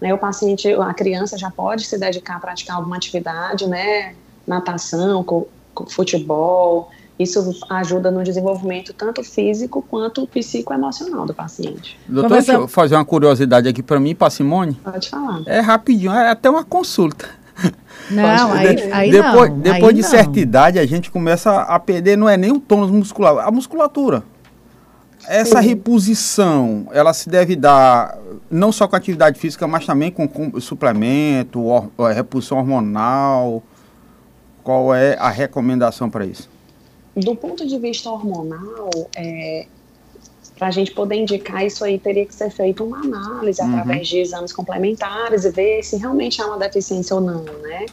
né, 0.00 0.14
o 0.14 0.18
paciente, 0.18 0.68
a 0.72 0.94
criança 0.94 1.36
já 1.36 1.50
pode 1.50 1.84
se 1.84 1.98
dedicar 1.98 2.36
a 2.36 2.40
praticar 2.40 2.76
alguma 2.76 2.96
atividade, 2.96 3.66
né, 3.68 4.14
natação, 4.46 5.24
futebol. 5.88 6.90
Isso 7.18 7.58
ajuda 7.68 8.10
no 8.12 8.22
desenvolvimento 8.22 8.92
tanto 8.92 9.24
físico 9.24 9.82
quanto 9.82 10.26
psicoemocional 10.28 11.26
do 11.26 11.34
paciente. 11.34 11.98
Doutor, 12.06 12.30
deixa 12.30 12.52
eu 12.52 12.68
fazer 12.68 12.94
uma 12.94 13.04
curiosidade 13.04 13.68
aqui 13.68 13.82
para 13.82 13.98
mim, 13.98 14.14
para 14.14 14.30
Simone. 14.30 14.74
Pode 14.74 15.08
falar. 15.08 15.42
É 15.46 15.58
rapidinho, 15.58 16.12
é 16.12 16.30
até 16.30 16.48
uma 16.48 16.62
consulta. 16.62 17.28
Não, 18.08 18.52
aí, 18.52 18.92
aí 18.92 19.10
depois, 19.10 19.50
não. 19.50 19.58
Depois 19.58 19.88
aí 19.88 19.94
de 19.94 20.02
não. 20.02 20.08
certa 20.08 20.38
idade, 20.38 20.78
a 20.78 20.86
gente 20.86 21.10
começa 21.10 21.62
a 21.62 21.78
perder, 21.80 22.16
não 22.16 22.28
é 22.28 22.36
nem 22.36 22.52
o 22.52 22.60
tônus 22.60 22.90
muscular, 22.90 23.46
a 23.46 23.50
musculatura. 23.50 24.22
Essa 25.26 25.60
Sim. 25.60 25.68
reposição, 25.68 26.86
ela 26.92 27.12
se 27.12 27.28
deve 27.28 27.56
dar 27.56 28.16
não 28.50 28.72
só 28.72 28.86
com 28.86 28.96
atividade 28.96 29.38
física, 29.38 29.66
mas 29.66 29.84
também 29.84 30.10
com, 30.10 30.26
com 30.26 30.58
suplemento, 30.60 31.60
or, 31.62 31.90
reposição 32.14 32.58
hormonal. 32.58 33.62
Qual 34.62 34.94
é 34.94 35.16
a 35.18 35.28
recomendação 35.28 36.08
para 36.08 36.24
isso? 36.24 36.48
Do 37.18 37.34
ponto 37.34 37.66
de 37.66 37.78
vista 37.78 38.10
hormonal, 38.10 38.90
é, 39.16 39.66
para 40.56 40.68
a 40.68 40.70
gente 40.70 40.90
poder 40.92 41.16
indicar 41.16 41.64
isso 41.64 41.84
aí, 41.84 41.98
teria 41.98 42.26
que 42.26 42.34
ser 42.34 42.50
feita 42.50 42.82
uma 42.82 42.98
análise 42.98 43.60
uhum. 43.60 43.70
através 43.70 44.08
de 44.08 44.18
exames 44.18 44.52
complementares 44.52 45.44
e 45.44 45.50
ver 45.50 45.82
se 45.82 45.96
realmente 45.96 46.40
há 46.40 46.46
uma 46.46 46.58
deficiência 46.58 47.14
ou 47.16 47.22
não, 47.22 47.42
né? 47.42 47.86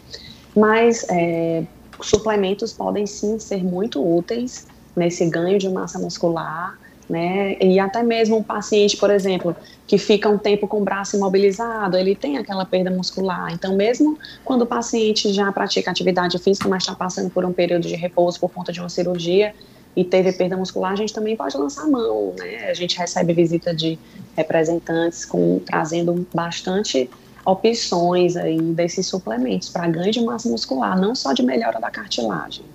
Mas 0.56 1.06
é, 1.10 1.64
suplementos 2.02 2.74
podem 2.74 3.06
sim 3.06 3.40
ser 3.40 3.64
muito 3.64 4.04
úteis 4.04 4.68
nesse 4.96 5.26
ganho 5.30 5.60
de 5.60 5.70
massa 5.70 6.00
muscular, 6.00 6.78
né? 7.10 7.58
E 7.62 7.80
até 7.80 8.04
mesmo 8.04 8.38
um 8.38 8.44
paciente, 8.44 8.98
por 8.98 9.10
exemplo, 9.10 9.56
que 9.88 9.98
fica 9.98 10.30
um 10.30 10.38
tempo 10.38 10.68
com 10.68 10.82
o 10.82 10.84
braço 10.84 11.16
imobilizado, 11.16 11.98
ele 11.98 12.16
tem 12.16 12.38
aquela 12.38 12.66
perda 12.66 12.90
muscular. 12.90 13.52
Então, 13.54 13.76
mesmo 13.76 14.18
quando 14.44 14.64
o 14.64 14.66
paciente 14.66 15.32
já 15.32 15.52
pratica 15.52 15.92
atividade 15.92 16.38
física, 16.40 16.68
mas 16.68 16.84
está 16.84 16.96
passando 16.96 17.30
por 17.30 17.46
um 17.46 17.54
período 17.54 17.88
de 17.88 17.96
repouso 17.96 18.40
por 18.40 18.50
conta 18.52 18.72
de 18.72 18.80
uma 18.80 18.90
cirurgia, 18.90 19.54
e 19.96 20.04
teve 20.04 20.34
perda 20.34 20.58
muscular, 20.58 20.92
a 20.92 20.96
gente 20.96 21.14
também 21.14 21.38
pode 21.38 21.56
lançar 21.56 21.88
mão, 21.88 22.34
né? 22.38 22.70
A 22.70 22.74
gente 22.74 22.98
recebe 22.98 23.34
visita 23.34 23.74
de 23.74 23.98
representantes 24.36 25.24
com 25.24 25.60
trazendo 25.60 26.28
bastante 26.34 27.10
opções 27.46 28.36
aí 28.36 28.60
desses 28.60 29.08
suplementos 29.08 29.70
para 29.70 29.88
ganho 29.88 30.12
de 30.12 30.22
massa 30.22 30.50
muscular, 30.50 31.00
não 31.00 31.16
só 31.16 31.32
de 31.32 31.44
melhora 31.44 31.80
da 31.80 31.90
cartilagem. 31.90 32.66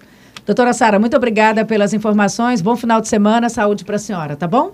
Doutora 0.50 0.72
Sara, 0.72 0.98
muito 0.98 1.16
obrigada 1.16 1.64
pelas 1.64 1.94
informações. 1.94 2.60
Bom 2.60 2.74
final 2.74 3.00
de 3.00 3.06
semana, 3.06 3.48
saúde 3.48 3.84
para 3.84 3.94
a 3.94 3.98
senhora, 4.00 4.34
tá 4.34 4.48
bom? 4.48 4.72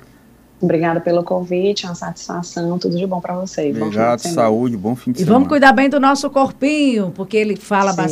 Obrigada 0.59 1.03
pelo 1.03 1.23
convite, 1.23 1.85
uma 1.85 1.95
satisfação, 1.95 2.79
tudo 2.79 2.97
de 2.97 3.07
bom 3.07 3.21
para 3.21 3.35
vocês. 3.35 3.77
Obrigado, 3.77 4.23
bom 4.23 4.29
saúde, 4.31 4.75
bom 4.75 4.97
fim 4.97 5.13
de 5.13 5.19
e 5.19 5.25
semana. 5.25 5.31
E 5.31 5.35
vamos 5.35 5.49
cuidar 5.51 5.73
bem 5.73 5.91
do 5.91 6.01
nosso 6.01 6.31
corpinho, 6.31 7.13
porque 7.15 7.37
ele 7.37 7.57
fala 7.57 7.91
Sim. 7.91 7.97
bastante. 7.99 8.05